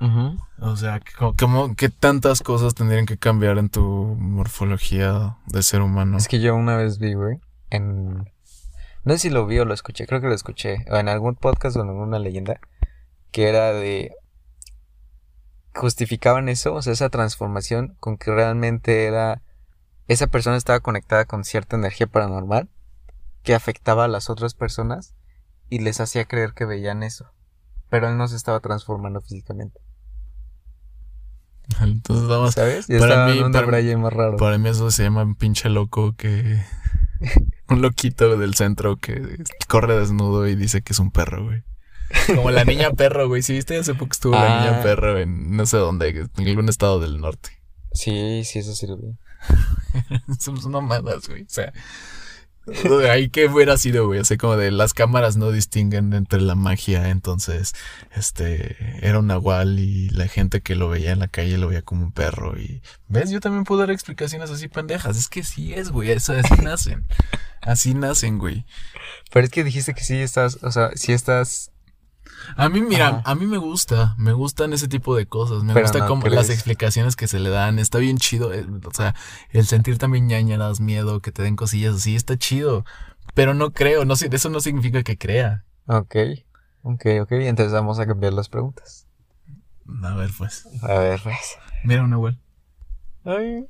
[0.59, 3.81] O sea, ¿cómo, cómo- ¿qué tantas cosas tendrían que cambiar en tu
[4.19, 6.17] morfología de ser humano?
[6.17, 7.37] Es que yo una vez vi, güey,
[7.69, 8.29] en...
[9.05, 10.83] No sé si lo vi o lo escuché, creo que lo escuché.
[10.91, 12.59] O en algún podcast o en alguna leyenda.
[13.31, 14.11] Que era de...
[15.75, 19.41] justificaban eso, o sea, esa transformación con que realmente era
[20.07, 22.67] esa persona estaba conectada con cierta energía paranormal
[23.43, 25.13] que afectaba a las otras personas
[25.69, 27.31] y les hacía creer que veían eso,
[27.89, 29.79] pero él no se estaba transformando físicamente.
[31.81, 32.87] Entonces, vamos, ¿Sabes?
[32.87, 34.37] Ya para mí, para, más raro.
[34.37, 36.63] para mí eso se llama un pinche loco que...
[37.69, 41.63] un loquito del centro que corre desnudo y dice que es un perro, güey.
[42.27, 43.41] Como la niña perro, güey.
[43.41, 44.65] Si viste, hace poco estuvo la Ah.
[44.71, 47.49] niña perro en no sé dónde, en algún estado del norte.
[47.93, 49.15] Sí, sí, eso sí lo vi.
[50.39, 51.43] Somos mamadas, güey.
[51.43, 51.73] O sea,
[53.11, 54.19] ahí que hubiera sido, güey.
[54.19, 57.09] O sea, como de las cámaras no distinguen entre la magia.
[57.09, 57.73] Entonces,
[58.15, 61.81] este, era un nahual y la gente que lo veía en la calle lo veía
[61.81, 62.59] como un perro.
[62.59, 63.31] Y, ¿ves?
[63.31, 65.17] Yo también puedo dar explicaciones así pendejas.
[65.17, 66.11] Es que sí es, güey.
[66.11, 67.05] Eso, así nacen.
[67.61, 68.65] Así nacen, güey.
[69.31, 71.71] Pero es que dijiste que sí estás, o sea, sí estás
[72.55, 73.21] A mí, mira, Ajá.
[73.25, 76.27] a mí me gusta, me gustan ese tipo de cosas, me Pero gusta no como
[76.27, 79.15] las explicaciones que se le dan, está bien chido, eh, o sea,
[79.51, 82.85] el sentir también ñañaras, miedo, que te den cosillas así, está chido,
[83.33, 85.63] pero no creo, no eso no significa que crea.
[85.85, 86.15] Ok,
[86.83, 87.31] ok, ok.
[87.31, 89.07] Entonces vamos a cambiar las preguntas.
[90.03, 91.57] A ver, pues, A ver, pues.
[91.83, 92.37] mira una abuelo.
[93.25, 93.65] Ay.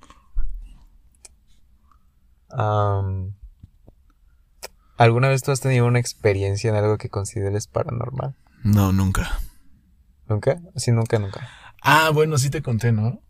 [2.49, 3.33] Am,
[4.97, 8.35] ¿Alguna vez tú has tenido una experiencia en algo que consideres paranormal?
[8.63, 9.39] No, nunca.
[10.27, 10.59] ¿Nunca?
[10.75, 11.47] Sí, nunca, nunca.
[11.81, 13.21] Ah, bueno, sí te conté, ¿no?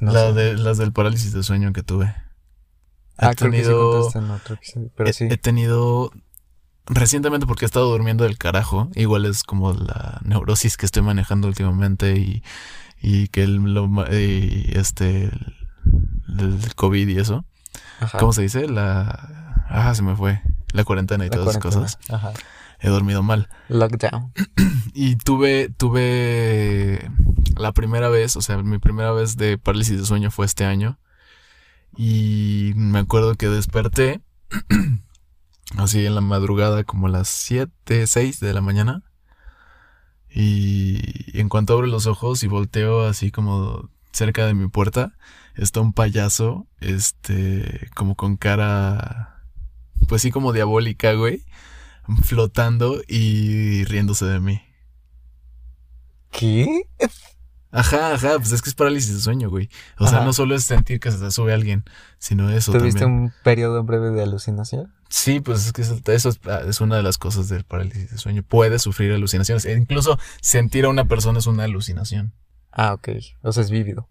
[0.00, 0.32] No La sé.
[0.34, 2.06] de, las del parálisis de sueño que tuve.
[2.06, 5.28] He Ah, creo que sí tenido- contaste en otro episodio, pero he, sí.
[5.30, 6.10] he tenido
[6.86, 8.88] recientemente porque he estado durmiendo del carajo.
[8.94, 12.42] Igual es como la neurosis que estoy manejando últimamente y,
[13.00, 15.54] y que el, lo y este el,
[16.38, 17.44] el COVID y eso.
[18.00, 18.18] Ajá.
[18.18, 18.68] ¿Cómo se dice?
[18.68, 21.98] La ah se me fue la cuarentena y La todas esas cosas.
[22.10, 22.32] Ajá.
[22.82, 24.32] He dormido mal Lockdown.
[24.92, 27.10] y tuve tuve
[27.56, 30.98] la primera vez, o sea, mi primera vez de parálisis de sueño fue este año
[31.96, 34.20] y me acuerdo que desperté
[35.76, 39.02] así en la madrugada como a las 7, 6 de la mañana.
[40.34, 45.14] Y en cuanto abro los ojos y volteo así como cerca de mi puerta,
[45.54, 49.44] está un payaso, este, como con cara,
[50.08, 51.44] pues sí como diabólica, güey,
[52.24, 54.62] flotando y riéndose de mí.
[56.30, 56.88] ¿Qué?
[57.70, 59.70] Ajá, ajá, pues es que es parálisis de sueño, güey.
[59.98, 61.84] O sea, no solo es sentir que se te sube alguien,
[62.18, 63.22] sino eso ¿Tuviste también.
[63.22, 64.92] un periodo breve de alucinación?
[65.08, 68.10] Sí, pues es que eso, eso es, ah, es una de las cosas del parálisis
[68.10, 68.42] de sueño.
[68.42, 69.64] Puedes sufrir alucinaciones.
[69.64, 72.34] E incluso sentir a una persona es una alucinación.
[72.70, 73.08] Ah, ok.
[73.40, 74.06] O sea, es vívido.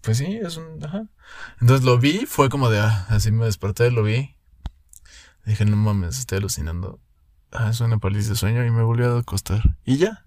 [0.00, 0.84] Pues sí, es un...
[0.84, 1.06] Ajá.
[1.60, 2.80] Entonces lo vi, fue como de...
[2.80, 4.36] ah, así me desperté, lo vi.
[5.44, 7.00] Dije, no mames, estoy alucinando.
[7.56, 9.76] Ah, es una parálisis de sueño y me volví a acostar.
[9.84, 10.24] Y ya.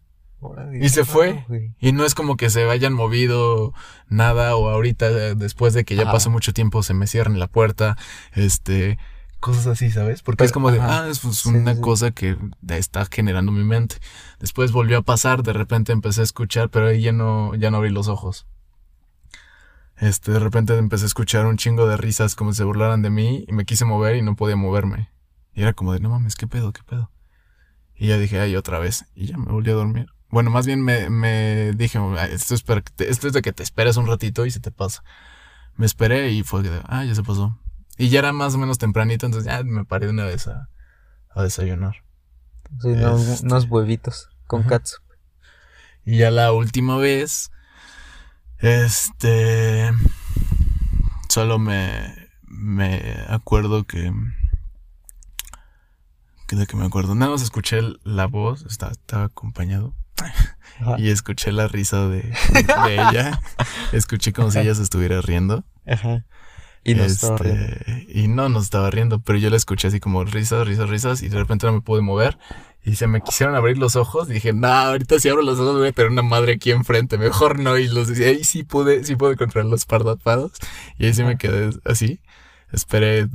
[0.80, 1.46] Y se fue.
[1.50, 1.64] raro.
[1.80, 3.74] Y no es como que se hayan movido
[4.08, 6.14] nada o ahorita eh, después de que ya Ajá.
[6.14, 7.98] pasó mucho tiempo se me cierren la puerta,
[8.34, 8.98] este,
[9.42, 10.22] cosas así, ¿sabes?
[10.22, 11.04] Porque Pero, es como de, ajá.
[11.04, 11.82] ah, es pues, una sí, sí.
[11.82, 12.38] cosa que
[12.70, 13.98] está generando mi mente.
[14.40, 17.78] Después volvió a pasar, de repente empecé a escuchar, pero ahí ya no, ya no
[17.78, 18.48] abrí los ojos.
[19.98, 23.10] Este, de repente empecé a escuchar un chingo de risas como si se burlaran de
[23.10, 25.10] mí y me quise mover y no podía moverme.
[25.54, 27.12] Y era como de, no mames, ¿qué pedo, qué pedo?
[28.00, 29.06] Y ya dije, ay, otra vez.
[29.14, 30.08] Y ya me volví a dormir.
[30.30, 33.42] Bueno, más bien me, me dije, "Ay, esto es, para que te- esto es de
[33.42, 35.04] que te esperes un ratito y se te pasa.
[35.76, 37.60] Me esperé y fue de, ah, ya se pasó.
[37.98, 40.70] Y ya era más o menos tempranito, entonces ya me paré de una vez a,
[41.36, 41.98] a desayunar.
[42.82, 43.44] Sí, Este.
[43.46, 44.70] unos huevitos con Ajá.
[44.70, 44.98] katsu.
[46.06, 47.52] Y ya la última vez,
[48.60, 49.92] este,
[51.28, 54.39] solo me, me acuerdo que, que
[56.56, 59.96] de que me acuerdo, nada más escuché la voz, estaba, estaba acompañado.
[60.18, 60.56] Ajá.
[60.98, 63.42] Y escuché la risa de, de ella.
[63.92, 65.64] escuché como si ella se estuviera riendo.
[65.86, 66.26] Ajá.
[66.84, 68.06] Y no estaba Este.
[68.08, 71.30] Y no, no estaba riendo, pero yo la escuché así como risas, risas, risas, y
[71.30, 72.38] de repente no me pude mover.
[72.84, 74.30] Y se me quisieron abrir los ojos.
[74.30, 77.18] Y dije, no, ahorita si abro los ojos voy a tener una madre aquí enfrente.
[77.18, 77.78] Mejor no.
[77.78, 80.54] Y los y ahí sí pude, sí pude controlar los párpados.
[80.98, 82.22] Y ahí sí me quedé así.
[82.72, 83.28] Esperé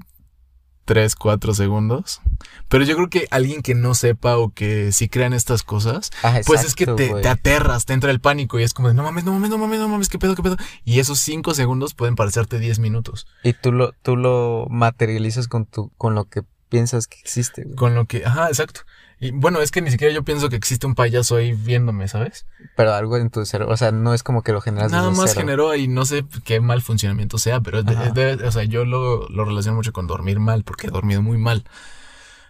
[0.85, 2.21] tres, cuatro segundos.
[2.69, 6.11] Pero yo creo que alguien que no sepa o que sí crea en estas cosas,
[6.23, 8.95] Ah, pues es que te, te aterras, te entra el pánico y es como de,
[8.95, 10.57] no mames, no mames, no mames, no mames, qué pedo, qué pedo.
[10.85, 13.27] Y esos cinco segundos pueden parecerte 10 minutos.
[13.43, 17.77] Y tú lo, tú lo materializas con tu, con lo que piensas que existe, güey.
[17.77, 18.81] Con lo que, ajá, exacto.
[19.25, 22.47] Y bueno, es que ni siquiera yo pienso que existe un payaso ahí viéndome, ¿sabes?
[22.77, 25.21] Pero algo en tu cerebro, o sea, no es como que lo generas Nada desde
[25.23, 25.41] más cero.
[25.41, 28.05] generó y no sé qué mal funcionamiento sea, pero es de- Ajá.
[28.09, 31.23] es de- o sea, yo lo, lo relaciono mucho con dormir mal, porque he dormido
[31.23, 31.65] muy mal.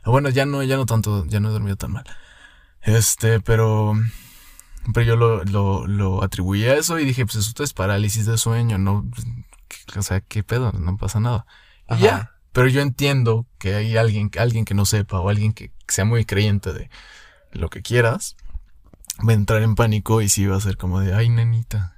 [0.04, 2.04] Bueno, ya no, ya no tanto, ya no he dormido tan mal.
[2.82, 3.94] Este, pero
[4.92, 8.36] Pero yo lo, lo, lo atribuí a eso y dije, pues esto es parálisis de
[8.36, 9.08] sueño, no,
[9.96, 11.46] o sea, qué pedo, no pasa nada.
[11.88, 12.32] Y ya.
[12.54, 16.24] Pero yo entiendo que hay alguien, alguien que no sepa o alguien que sea muy
[16.24, 16.88] creyente de
[17.52, 18.36] lo que quieras,
[19.26, 21.96] va a entrar en pánico y sí va a ser como de, ay, nenita,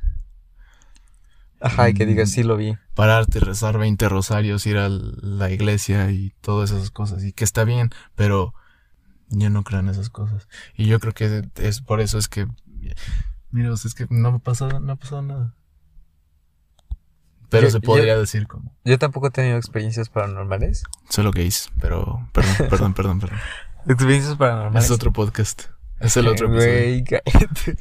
[1.60, 2.32] Ajá, y que digas, Mm.
[2.32, 2.76] sí lo vi.
[2.94, 7.22] pararte, rezar 20 rosarios, ir a la iglesia y todas esas cosas.
[7.24, 8.54] Y que está bien, pero
[9.28, 10.48] yo no creo en esas cosas.
[10.74, 12.46] Y yo creo que es por eso es que,
[13.50, 15.54] mira, es que no ha pasado, no ha pasado nada.
[17.48, 20.82] Pero Yo- se yo- podría decir como, Yo tampoco he tenido experiencias paranormales.
[21.08, 23.38] solo gays, pero, perdón, perdón, perdón, perdón.
[23.86, 24.84] Experiencias paranormales.
[24.84, 25.64] Es otro podcast.
[26.00, 26.48] Es el otro.
[26.50, 27.76] Güey, cállate.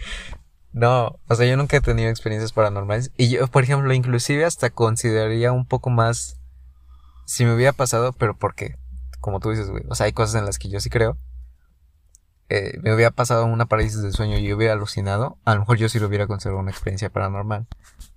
[0.72, 3.11] No, o sea, yo nunca he tenido experiencias paranormales.
[3.18, 6.38] Y yo, por ejemplo, inclusive hasta consideraría un poco más
[7.26, 8.78] si me hubiera pasado, pero porque,
[9.20, 11.18] como tú dices, güey, o sea, hay cosas en las que yo sí creo.
[12.49, 15.78] Eh, me hubiera pasado una parálisis del sueño y yo hubiera alucinado, a lo mejor
[15.78, 17.66] yo sí lo hubiera considerado una experiencia paranormal.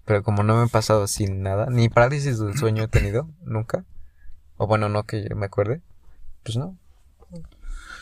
[0.08, 3.84] Pero como no me he pasado sin nada, ni parálisis del sueño he tenido, nunca.
[4.56, 5.82] O bueno, no que me acuerde.
[6.42, 6.78] Pues no.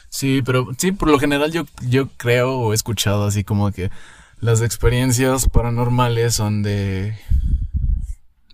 [0.09, 3.91] Sí, pero sí, por lo general yo, yo creo o he escuchado así como que
[4.39, 7.19] las experiencias paranormales son de...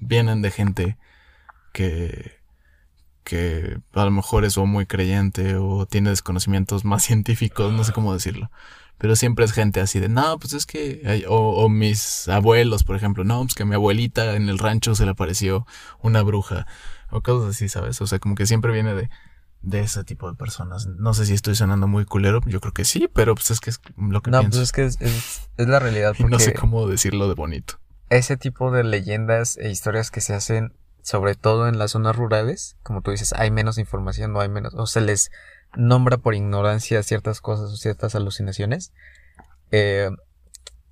[0.01, 0.97] vienen de gente
[1.75, 2.33] que...
[3.23, 7.93] que a lo mejor es o muy creyente o tiene desconocimientos más científicos, no sé
[7.93, 8.51] cómo decirlo.
[9.03, 11.03] Pero siempre es gente así de, no, pues es que...
[11.05, 14.61] hay-", o, o mis abuelos, por ejemplo, no, pues que a mi abuelita en el
[14.61, 15.67] rancho se le apareció
[16.01, 16.69] una bruja.
[17.11, 18.01] O cosas así, ¿sabes?
[18.01, 19.11] O sea, como que siempre viene de
[19.61, 20.87] de ese tipo de personas.
[20.87, 23.71] No sé si estoy sonando muy culero, yo creo que sí, pero pues es que
[23.71, 24.59] es lo que No, pienso.
[24.59, 26.15] pues es que es, es- es la realidad.
[26.19, 27.75] y Porque no sé cómo decirlo de bonito.
[28.11, 32.77] ese tipo de leyendas e historias que se hacen, sobre todo en las zonas rurales,
[32.85, 35.31] como tú dices, hay menos información, no hay menos, o se les
[35.77, 38.93] nombra por ignorancia ciertas cosas o ciertas alucinaciones.
[39.71, 40.11] Eh,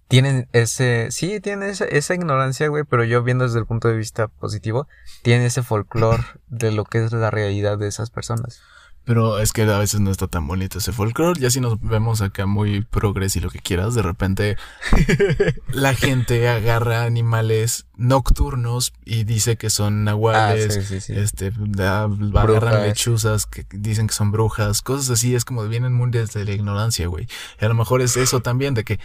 [0.08, 4.26] tienen ese, sí, tienen esa, ignorancia, güey, pero yo viendo desde el punto de vista
[4.26, 4.88] positivo,
[5.22, 8.60] tienen ese folclore de lo que es la realidad de esas personas.
[9.04, 11.40] Pero es que a veces no está tan bonito ese folclore.
[11.40, 14.56] Ya si nos vemos acá muy progres y lo que quieras, de repente
[15.72, 20.76] la gente agarra animales nocturnos y dice que son nahuales.
[20.76, 21.12] Ah, sí, sí, sí.
[21.14, 26.10] Este, da- agarran lechuzas que dicen que son brujas, cosas así, es como vienen muy
[26.10, 27.26] desde la ignorancia, güey.
[27.60, 29.00] Y a lo mejor es eso también, de que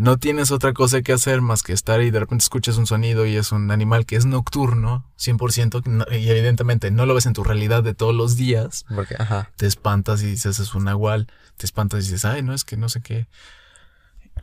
[0.00, 3.26] no tienes otra cosa que hacer más que estar y de repente escuchas un sonido
[3.26, 7.34] y es un animal que es nocturno, 100%, no- y evidentemente no lo ves en
[7.34, 9.50] tu realidad de todos los días, Porque, ajá.
[9.56, 11.26] te espantas y dices es un nahual,
[11.58, 13.28] te espantas y dices, ay, no, es que no sé qué.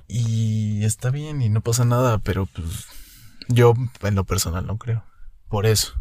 [0.07, 2.85] Y está bien y no pasa nada, pero pues
[3.47, 5.03] yo en lo personal no creo.
[5.49, 5.93] Por eso.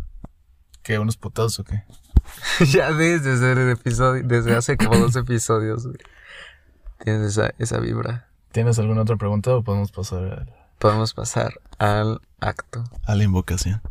[0.82, 0.98] ¿Qué?
[0.98, 1.82] ¿Unos putados o qué?
[2.70, 5.98] ya desde el episodio, desde hace como dos episodios, güey.
[7.02, 8.25] Tienes esa, esa vibra.
[8.56, 12.84] ¿Tienes alguna otra pregunta o podemos pasar al- Podemos pasar al acto.
[13.04, 13.82] a la invocación?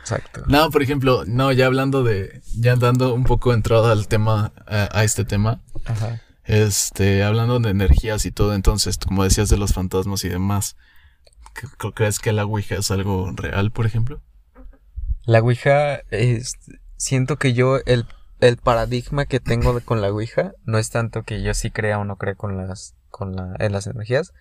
[0.00, 0.42] Exacto.
[0.48, 4.88] No, por ejemplo, no, ya hablando de, ya dando un poco entrada al tema, a,
[4.98, 6.20] a este tema, Ajá.
[6.42, 10.74] este, hablando de energías y todo, entonces, como decías de los fantasmas y demás,
[11.54, 14.20] ¿c- c- ¿crees que la Ouija es algo real, por ejemplo?
[15.24, 16.56] La Ouija, es,
[16.96, 18.06] siento que yo, el,
[18.44, 22.04] el paradigma que tengo con la Ouija, no es tanto que yo sí crea o
[22.04, 24.34] no crea con las, con la, en las energías,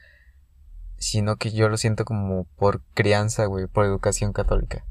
[0.97, 4.83] sino que yo lo siento como por crianza, güey, por educación católica.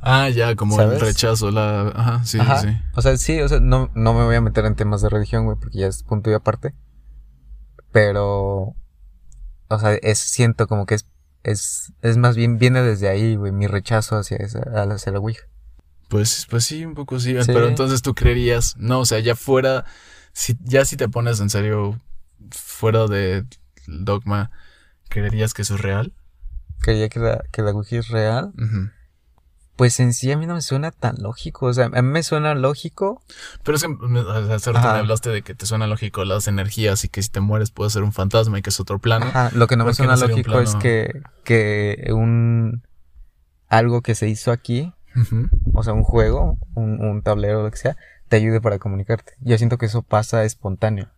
[0.00, 1.00] Ah, ya, como ¿Sabes?
[1.00, 2.58] el rechazo, la, ajá, sí, Ajá.
[2.58, 2.76] sí, sí.
[2.94, 5.46] O sea, sí, o sea, no, no me voy a meter en temas de religión,
[5.46, 6.74] güey, porque ya es punto y aparte.
[7.92, 8.74] Pero,
[9.68, 11.06] o sea, es, siento como que es,
[11.44, 15.46] es, es más bien, viene desde ahí, güey, mi rechazo hacia esa, hacia la Ouija.
[16.08, 17.52] Pues, pues sí, un poco sí, Sí.
[17.52, 19.84] pero entonces tú creerías, no, o sea, ya fuera,
[20.32, 22.00] si, ya si te pones en serio
[22.50, 23.44] fuera de
[23.86, 24.50] dogma,
[25.08, 26.12] ¿creerías que eso es real?
[26.80, 28.52] Creía que la, que la Ouija es real.
[29.76, 31.66] Pues en sí a mí no me suena tan lógico.
[31.66, 33.22] O sea, a mí me suena lógico.
[33.62, 37.04] Pero es que sea, hace rato me hablaste de que te suena lógico las energías
[37.04, 39.26] y que si te mueres puede ser un fantasma y que es otro plano.
[39.26, 42.82] Ajá, lo que no me ¿Por qué suena no lógico es que, que un,
[43.68, 44.92] algo que se hizo aquí,
[45.74, 47.96] O sea, un juego, un, un tablero, lo que sea,
[48.28, 49.32] te ayude para comunicarte.
[49.40, 51.08] Yo siento que eso pasa espontáneo.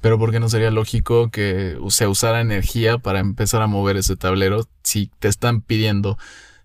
[0.00, 4.16] Pero ¿por qué no sería lógico que se usara energía para empezar a mover ese
[4.16, 6.16] tablero si te están pidiendo,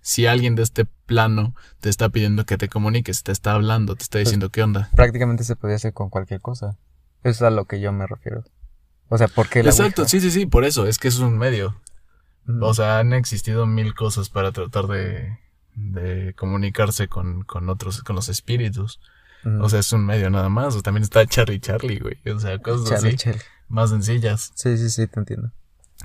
[0.01, 4.03] si alguien de este plano te está pidiendo que te comuniques, te está hablando, te
[4.03, 4.89] está diciendo qué onda?
[4.95, 6.77] Prácticamente se podría hacer con cualquier cosa.
[7.23, 8.43] Eso es a lo que yo me refiero.
[9.09, 10.11] O sea, ¿por qué la Exacto, Ouija?
[10.11, 11.75] sí, sí, sí, por eso, es que es un medio.
[12.45, 12.63] Mm.
[12.63, 15.37] O sea, han existido mil cosas para tratar de,
[15.75, 18.99] de comunicarse con, con otros, con los espíritus.
[19.43, 19.61] Mm.
[19.61, 20.75] O sea, es un medio nada más.
[20.75, 22.17] O también está Charlie Charlie, güey.
[22.33, 23.17] O sea, cosas Charlie, así.
[23.17, 23.41] Charlie.
[23.67, 24.51] más sencillas.
[24.55, 25.51] Sí, sí, sí, te entiendo.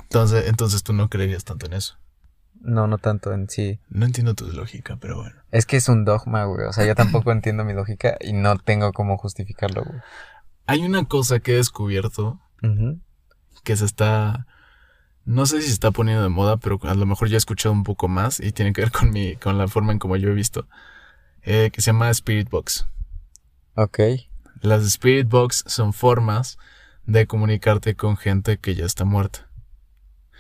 [0.03, 1.97] Entonces, entonces tú no creerías tanto en eso.
[2.61, 3.81] No, no tanto en sí.
[3.89, 5.37] No entiendo tu lógica, pero bueno.
[5.51, 6.67] Es que es un dogma, güey.
[6.67, 9.99] O sea, yo tampoco entiendo mi lógica y no tengo cómo justificarlo, güey.
[10.67, 12.41] Hay una cosa que he descubierto
[13.65, 14.47] que se está.
[15.25, 17.73] No sé si se está poniendo de moda, pero a lo mejor ya he escuchado
[17.73, 20.31] un poco más y tiene que ver con mi, con la forma en como yo
[20.31, 20.67] he visto.
[21.43, 22.87] eh, que se llama Spirit Box.
[23.77, 23.99] Ok.
[24.63, 26.59] Las Spirit Box son formas
[27.07, 29.49] de comunicarte con gente que ya está muerta.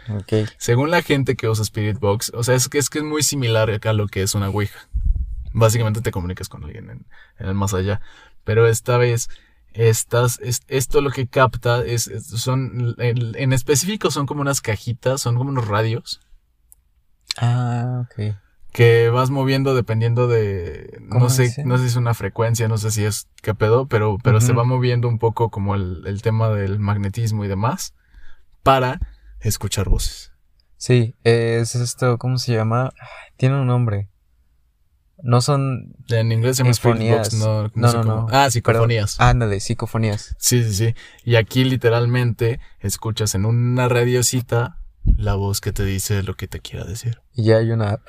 [0.08, 0.32] Ok.
[0.58, 3.22] Según la gente que usa Spirit Box, o sea, es que es que es muy
[3.22, 4.88] similar acá a lo que es una Ouija.
[5.52, 7.06] Básicamente te comunicas con alguien en,
[7.38, 8.00] en el más allá.
[8.44, 9.28] Pero esta vez,
[9.74, 14.60] estas, es- esto lo que capta es, es- son, en, en específico son como unas
[14.60, 16.20] cajitas, son como unos radios
[17.36, 18.34] Ah, ok.
[18.72, 21.64] que vas moviendo dependiendo de, ¿Cómo no sé, dice?
[21.64, 24.52] no sé si es una frecuencia, no sé si es qué pedo, pero, pero se
[24.52, 27.94] va moviendo un poco como el, el tema del magnetismo y demás
[28.62, 29.00] para
[29.40, 30.32] escuchar voces.
[30.76, 32.90] Sí, es esto, ¿cómo se llama?
[33.36, 34.08] Tiene un nombre.
[35.22, 35.94] No son.
[36.08, 37.34] En inglés se llama Spirit Box, Sinfonías.
[37.34, 38.26] no, no, No, sé no.
[38.30, 39.20] Ah, psicofonías.
[39.20, 40.34] Ándale, psicofonías.
[40.38, 40.94] Sí, sí, sí.
[41.24, 46.60] Y aquí literalmente escuchas en una radiocita la voz que te dice lo que te
[46.60, 47.20] quiera decir.
[47.34, 48.02] Y ya hay una app.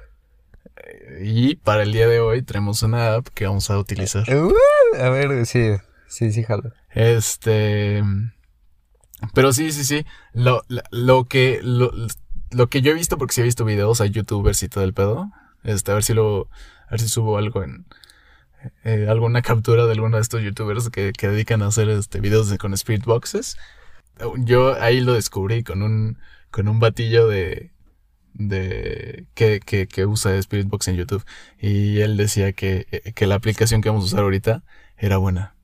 [1.21, 4.23] Y para el día de hoy tenemos una app que vamos a utilizar.
[4.33, 4.53] Uh,
[4.99, 5.71] a ver, sí,
[6.07, 6.71] sí, sí, jalo.
[6.91, 8.03] Este.
[9.33, 10.05] Pero sí, sí, sí.
[10.33, 11.59] Lo, la- lo que.
[11.61, 11.91] Lo,
[12.51, 14.93] lo que yo he visto, porque sí he visto videos a youtubers y todo el
[14.93, 15.31] pedo.
[15.63, 16.49] Este, a ver si lo.
[16.87, 17.85] A ver si subo algo en.
[18.83, 22.49] eh, alguna captura de alguno de estos youtubers que, que dedican a hacer este videos
[22.49, 23.57] de- con spirit boxes.
[24.39, 26.17] Yo ahí lo descubrí con un.
[26.51, 27.71] con un batillo de.
[28.33, 29.25] de.
[29.33, 31.23] que, que, que usa Spirit Box en YouTube.
[31.59, 34.63] Y él decía que, que la aplicación que vamos a usar ahorita
[34.97, 35.55] era buena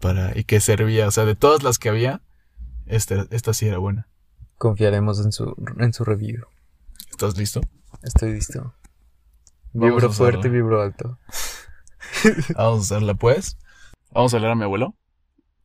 [0.00, 2.22] para y que servía, o sea, de todas las que había,
[2.86, 4.08] esta, esta sí era buena.
[4.58, 6.44] Confiaremos en su, en su review.
[7.10, 7.60] ¿Estás listo?
[8.02, 8.74] Estoy listo.
[9.74, 10.14] A Vibro usarla.
[10.14, 11.18] fuerte, vibro alto.
[12.56, 13.58] Vamos a hacerla pues.
[14.12, 14.94] Vamos a hablar a mi abuelo.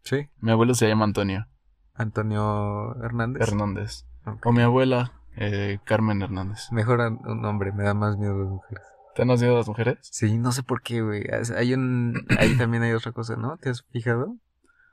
[0.04, 0.30] Sí.
[0.40, 1.48] Mi abuelo se llama Antonio
[1.94, 3.42] Antonio Hernández.
[3.48, 4.06] Hernández.
[4.26, 4.46] Ok.
[4.46, 6.72] O mi abuela, eh, Carmen Hernández.
[6.72, 8.84] Mejor un hombre, me da más miedo las mujeres.
[9.16, 9.98] ¿Te han nacido las mujeres?
[10.04, 11.24] Sí, no sé por qué, güey.
[11.58, 13.58] Hay un, ahí también hay otra cosa, ¿no?
[13.58, 14.38] ¿Te has fijado?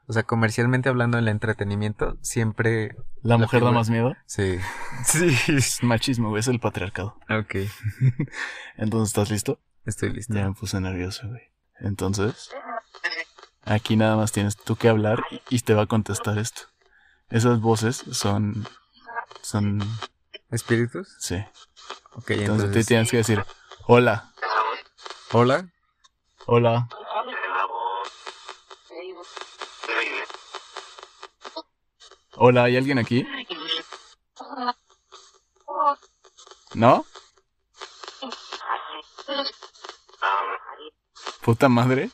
[0.06, 2.94] O sea, comercialmente hablando en el entretenimiento, siempre...
[3.22, 4.14] ¿La La mujer da más miedo?
[4.26, 4.58] Sí.
[5.04, 5.34] Sí.
[5.48, 7.16] Es machismo, güey, es el patriarcado.
[7.30, 7.56] Ok,
[8.76, 9.58] Entonces, ¿estás listo?
[9.86, 10.34] estoy listo.
[10.34, 11.42] Ya me puse nervioso, güey.
[11.80, 12.50] Entonces,
[13.64, 16.62] aquí nada más tienes tú que hablar y, y te va a contestar esto.
[17.30, 18.66] Esas voces son,
[19.42, 19.80] son,
[20.50, 21.16] ¿Espíritus?
[21.18, 21.36] sí.
[22.16, 22.86] Ok, Entonces, tú entonces...
[22.86, 23.44] tienes que decir,
[23.88, 24.32] hola,
[25.32, 25.68] Hola.
[26.46, 26.88] hola,
[32.36, 33.26] hola, ¿hay alguien aquí?
[36.74, 37.04] ¿No?
[41.42, 42.10] Puta madre.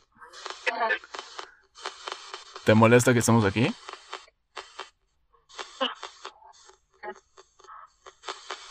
[2.65, 3.73] ¿Te molesta que estemos aquí?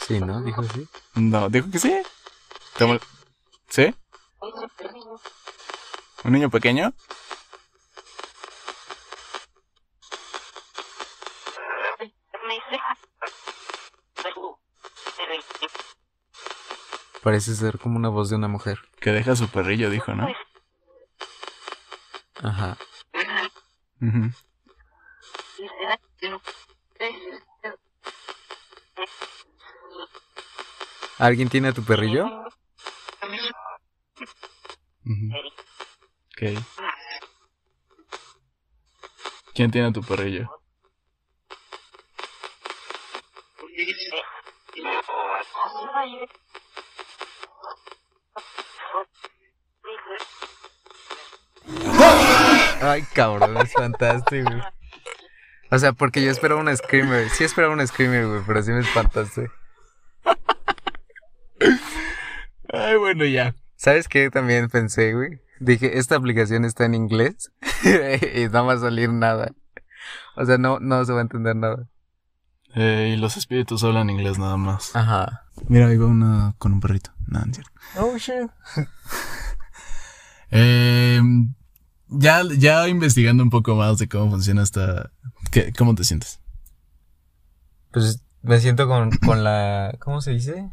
[0.07, 0.40] Sí, ¿no?
[0.42, 0.88] Dijo así.
[1.14, 2.03] No, dijo que sí.
[2.76, 3.01] ¿Te mol-
[3.68, 3.94] ¿Sí?
[6.24, 6.92] ¿Un niño pequeño?
[17.22, 18.78] Parece ser como una voz de una mujer.
[19.00, 20.28] Que deja a su perrillo, dijo, ¿no?
[22.42, 22.76] Ajá.
[24.00, 24.30] Ujú.
[31.18, 32.26] ¿Alguien tiene a tu perrillo?
[35.04, 35.30] Ujú.
[36.32, 36.64] Ok.
[39.54, 40.59] ¿Quién tiene a tu perrillo?
[52.91, 54.61] Ay, cabrón, me espantaste, güey.
[55.70, 57.28] O sea, porque yo esperaba una screamer.
[57.30, 59.49] Sí esperaba una screamer, güey, pero sí me espantaste.
[62.72, 63.55] Ay, bueno, ya.
[63.76, 65.41] ¿Sabes qué también pensé, güey?
[65.61, 67.53] Dije, esta aplicación está en inglés
[68.34, 69.53] y no va a salir nada.
[70.34, 71.86] O sea, no, no se va a entender nada.
[72.74, 74.97] Eh, y los espíritus hablan inglés nada más.
[74.97, 75.47] Ajá.
[75.68, 77.12] Mira, ahí va una con un perrito.
[77.28, 77.72] No, no es cierto.
[77.99, 78.51] Oh, shit.
[80.53, 81.20] Eh,
[82.11, 85.11] ya, ya investigando un poco más de cómo funciona esta...
[85.50, 86.40] ¿qué- ¿Cómo te sientes?
[87.92, 89.96] Pues me siento con, con la...
[90.00, 90.70] ¿Cómo se dice?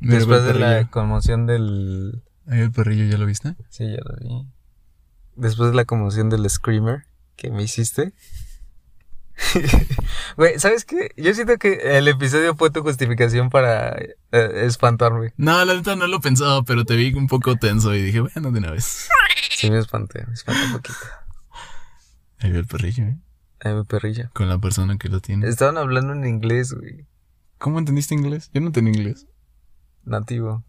[0.00, 2.22] Después de la conmoción del...
[2.46, 3.56] Ahí el perrillo, ¿ya lo viste?
[3.68, 4.46] Sí, ya lo vi.
[5.36, 7.04] Después de la conmoción del screamer
[7.36, 8.12] que me hiciste,
[10.36, 11.10] Güey, ¿sabes qué?
[11.16, 14.12] Yo siento que el episodio fue tu justificación para eh,
[14.64, 15.32] espantarme.
[15.36, 18.50] No, la neta no lo pensaba, pero te vi un poco tenso y dije, bueno,
[18.50, 19.08] de una vez.
[19.56, 20.98] Sí, me espanté, me espanté un poquito.
[22.38, 23.18] Ahí ve el perrillo, ¿eh?
[23.60, 24.30] Ahí mi perrillo.
[24.34, 25.48] Con la persona que lo tiene.
[25.48, 27.06] Estaban hablando en inglés, güey.
[27.58, 28.50] ¿Cómo entendiste inglés?
[28.54, 29.26] Yo no tengo inglés.
[30.04, 30.64] Nativo.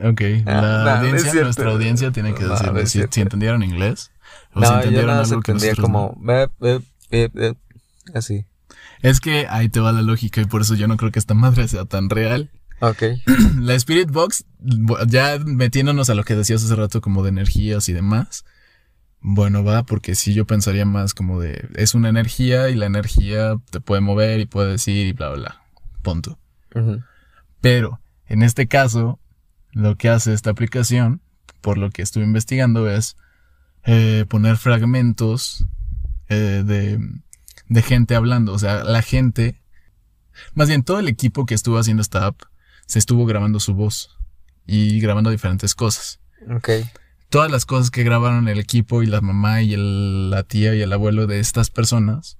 [0.00, 4.12] Ok, Ah, la no es audiencia, nuestra audiencia tiene que No, es si, entendieron inglés
[4.54, 5.82] o si yo entendieron se algo que nosotros no.
[5.84, 6.32] como...
[6.32, 6.48] eh,
[7.10, 7.54] eh, eh,
[8.14, 8.46] así.
[9.02, 11.34] Es que ahí te va la lógica y por eso yo no creo que esta
[11.34, 12.50] madre sea tan real.
[12.80, 13.02] Ok.
[13.60, 14.44] La Spirit Box,
[15.06, 18.44] ya metiéndonos a lo que decías hace rato como de energías y demás.
[19.20, 23.56] Bueno, va, porque sí yo pensaría más como de, es una energía y la energía
[23.70, 25.62] te puede mover y puede decir y bla, bla, bla.
[26.02, 26.38] Punto.
[27.60, 29.18] Pero, en este caso,
[29.72, 31.20] lo que hace esta aplicación,
[31.60, 33.16] por lo que estuve investigando, es
[33.84, 35.64] eh, poner fragmentos
[36.28, 37.00] eh, de,
[37.68, 38.52] de gente hablando.
[38.52, 39.60] O sea, la gente,
[40.54, 42.42] más bien todo el equipo que estuvo haciendo esta app,
[42.88, 44.16] se estuvo grabando su voz
[44.66, 46.18] y grabando diferentes cosas.
[46.50, 46.68] Ok.
[47.28, 50.80] Todas las cosas que grabaron el equipo y la mamá y el- la tía y
[50.80, 52.38] el abuelo de estas personas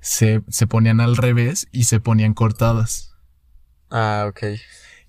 [0.00, 3.14] se, se ponían al revés y se ponían cortadas.
[3.90, 4.58] Ah, ok.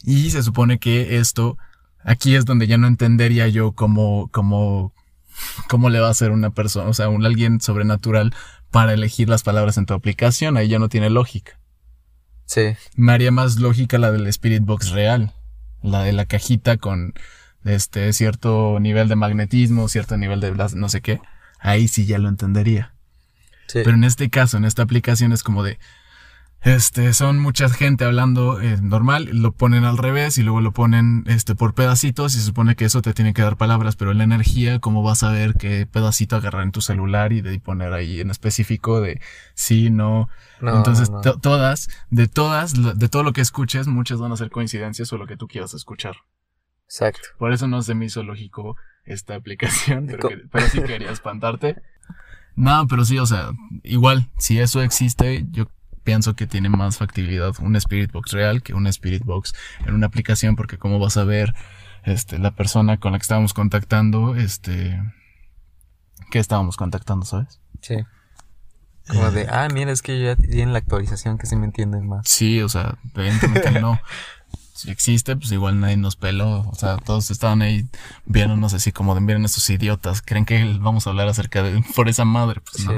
[0.03, 1.57] Y se supone que esto,
[2.03, 4.93] aquí es donde ya no entendería yo cómo, cómo,
[5.67, 8.34] cómo le va a hacer una persona, o sea, un alguien sobrenatural
[8.72, 10.55] para elegir las palabras en tu aplicación.
[10.55, 11.59] Ahí ya no tiene lógica.
[12.49, 12.75] Sí.
[12.95, 15.33] Me haría más lógica la del Spirit Box real.
[15.83, 17.13] La de la cajita con
[17.63, 21.21] este cierto nivel de magnetismo, cierto nivel de blas- no sé qué.
[21.59, 22.93] Ahí sí ya lo entendería.
[23.67, 23.81] Sí.
[23.83, 25.77] Pero en este caso, en esta aplicación es como de,
[26.62, 31.24] este, son mucha gente hablando eh, normal, lo ponen al revés y luego lo ponen,
[31.28, 34.26] este, por pedacitos y se supone que eso te tiene que dar palabras, pero la
[34.26, 38.20] energía, ¿cómo vas a ver qué pedacito agarrar en tu celular y de poner ahí
[38.20, 39.22] en específico de
[39.53, 40.28] sí, no?
[40.62, 41.22] No, Entonces, no.
[41.22, 45.28] todas, de todas, de todo lo que escuches, muchas van a ser coincidencias o lo
[45.28, 46.18] que tú quieras escuchar.
[46.86, 47.30] Exacto.
[47.38, 51.78] Por eso no se me hizo lógico esta aplicación, pero, que- pero sí quería espantarte.
[52.55, 53.51] No, pero sí, o sea,
[53.84, 55.68] igual, si eso existe, yo
[56.10, 59.53] pienso que tiene más factibilidad un Spirit Box real que un Spirit Box
[59.86, 61.53] en una aplicación, porque como vas a ver,
[62.03, 64.99] este, la persona con la que estábamos contactando, este,
[66.32, 67.62] que estábamos contactando, ¿sabes?
[67.82, 67.97] Sí.
[69.07, 72.28] Como de, ah, mira, es que ya tienen la actualización que se me entienden más.
[72.28, 73.99] Sí, o sea, evidentemente no.
[74.74, 76.62] Si existe, pues igual nadie nos peló.
[76.62, 77.88] O sea, todos estaban ahí
[78.26, 80.24] viéndonos así como de miren estos idiotas.
[80.24, 82.62] ¿Creen que vamos a hablar acerca de por esa madre?
[82.62, 82.93] Pues no.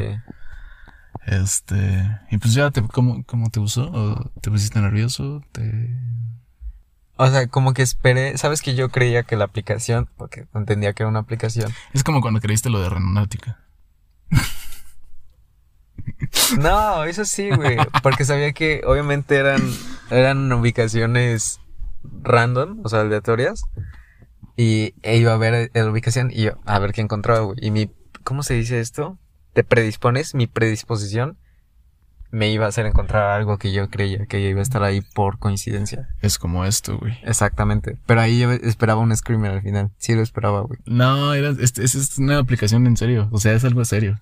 [1.26, 2.20] Este.
[2.32, 3.90] Y pues ya te, ¿cómo, cómo te usó?
[3.92, 5.42] ¿O ¿Te pusiste nervioso?
[5.52, 5.90] ¿Te...
[7.18, 11.04] O sea, como que esperé, sabes que yo creía que la aplicación, porque entendía que
[11.04, 11.72] era una aplicación.
[11.94, 13.60] Es como cuando creíste lo de Renonáutica.
[16.60, 19.62] No, eso sí, güey, porque sabía que obviamente eran
[20.10, 21.60] eran ubicaciones
[22.24, 23.66] random, o sea, aleatorias.
[24.58, 27.58] Y e iba a ver la ubicación y yo a ver qué encontraba, güey.
[27.62, 27.90] Y mi
[28.24, 29.18] ¿cómo se dice esto?
[29.54, 31.38] Te predispones, mi predisposición
[32.32, 35.38] me iba a hacer encontrar algo que yo creía que iba a estar ahí por
[35.38, 36.08] coincidencia.
[36.22, 37.18] Es como esto, güey.
[37.24, 37.98] Exactamente.
[38.06, 39.92] Pero ahí yo esperaba un screamer al final.
[39.98, 40.80] Sí lo esperaba, güey.
[40.86, 43.28] No, era, es, es, es una aplicación en serio.
[43.32, 44.20] O sea, es algo serio.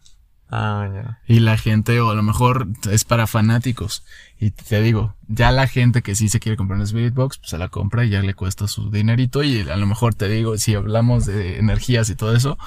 [0.52, 1.20] Ah, ya.
[1.28, 4.04] Y la gente, o a lo mejor es para fanáticos.
[4.40, 7.52] Y te digo, ya la gente que sí se quiere comprar una Spirit Box, pues
[7.52, 9.44] se la compra y ya le cuesta su dinerito.
[9.44, 12.58] Y a lo mejor te digo, si hablamos de energías y todo eso,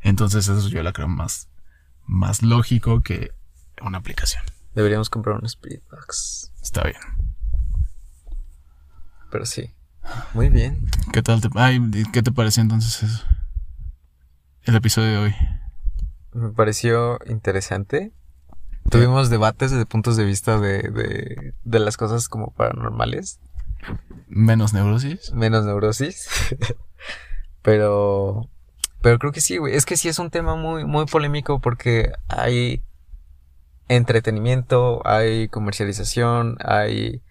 [0.00, 1.49] entonces eso yo la creo más,
[2.10, 3.32] más lógico que
[3.80, 4.42] una aplicación.
[4.74, 6.52] Deberíamos comprar un Spirit Box.
[6.60, 7.00] Está bien.
[9.30, 9.72] Pero sí.
[10.34, 10.86] Muy bien.
[11.12, 11.80] ¿Qué tal te, ay,
[12.12, 13.24] ¿qué te pareció entonces eso?
[14.64, 15.34] El episodio de hoy.
[16.32, 18.12] Me pareció interesante.
[18.90, 23.38] Tuvimos debates desde puntos de vista de, de, de las cosas como paranormales.
[24.26, 25.32] Menos neurosis.
[25.32, 26.28] Menos neurosis.
[27.62, 28.48] pero.
[29.02, 29.74] Pero creo que sí, güey.
[29.74, 32.82] Es que sí es un tema muy, muy polémico porque hay
[33.88, 37.22] entretenimiento, hay comercialización, hay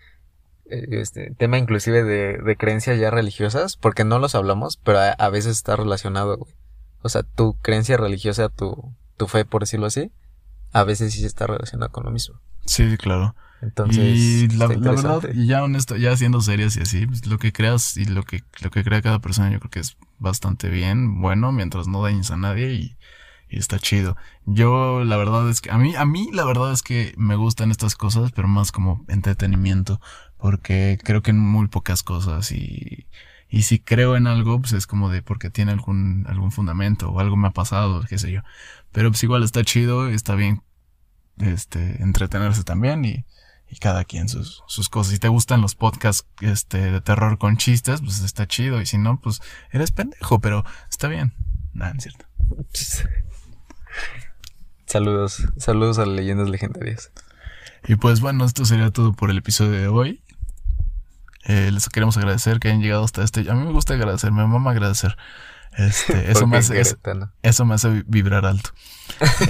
[0.69, 5.29] eh, este tema inclusive de, de creencias ya religiosas, porque no los hablamos, pero a,
[5.29, 6.53] veces está relacionado, güey.
[7.01, 10.11] O sea, tu creencia religiosa, tu, tu fe, por decirlo así,
[10.71, 12.39] a veces sí está relacionada con lo mismo.
[12.65, 13.35] Sí, claro.
[13.61, 17.51] Entonces, y la, la verdad, ya honesto, ya siendo serias y así, pues, lo que
[17.51, 21.21] creas y lo que, lo que crea cada persona yo creo que es bastante bien,
[21.21, 22.97] bueno, mientras no dañes a nadie y,
[23.49, 24.15] y está chido.
[24.45, 27.71] Yo, la verdad es que, a mí, a mí la verdad es que me gustan
[27.71, 29.99] estas cosas, pero más como entretenimiento,
[30.37, 33.07] porque creo que en muy pocas cosas y,
[33.49, 37.19] y si creo en algo, pues es como de porque tiene algún, algún fundamento o
[37.19, 38.41] algo me ha pasado, qué sé yo.
[38.93, 40.61] Pero pues igual está chido, está bien
[41.39, 43.25] este, entretenerse también y,
[43.69, 45.13] y cada quien sus, sus cosas.
[45.13, 48.81] Si te gustan los podcasts este, de terror con chistes, pues está chido.
[48.81, 49.41] Y si no, pues
[49.71, 51.33] eres pendejo, pero está bien.
[51.73, 52.25] Nada, es cierto.
[54.85, 57.11] Saludos, saludos a leyendas legendarias.
[57.87, 60.23] Y pues bueno, esto sería todo por el episodio de hoy.
[61.45, 63.41] Eh, les queremos agradecer que hayan llegado hasta este.
[63.51, 65.15] A mí me gusta agradecer, me mama agradecer.
[65.79, 66.97] Este, eso, me hace, eso,
[67.41, 68.71] eso, me hace vibrar alto.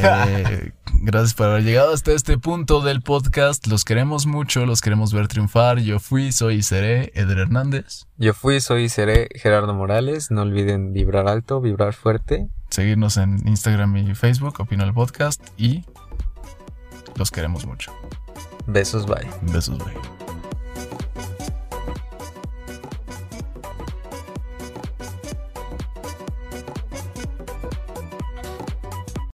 [0.01, 0.71] Eh,
[1.01, 3.67] gracias por haber llegado hasta este punto del podcast.
[3.67, 5.79] Los queremos mucho, los queremos ver triunfar.
[5.79, 8.07] Yo fui, soy y seré Eder Hernández.
[8.17, 10.31] Yo fui, soy y seré Gerardo Morales.
[10.31, 12.47] No olviden vibrar alto, vibrar fuerte.
[12.69, 15.45] Seguirnos en Instagram y Facebook, Opino el Podcast.
[15.57, 15.83] Y
[17.15, 17.91] los queremos mucho.
[18.65, 19.29] Besos, bye.
[19.41, 20.38] Besos, bye.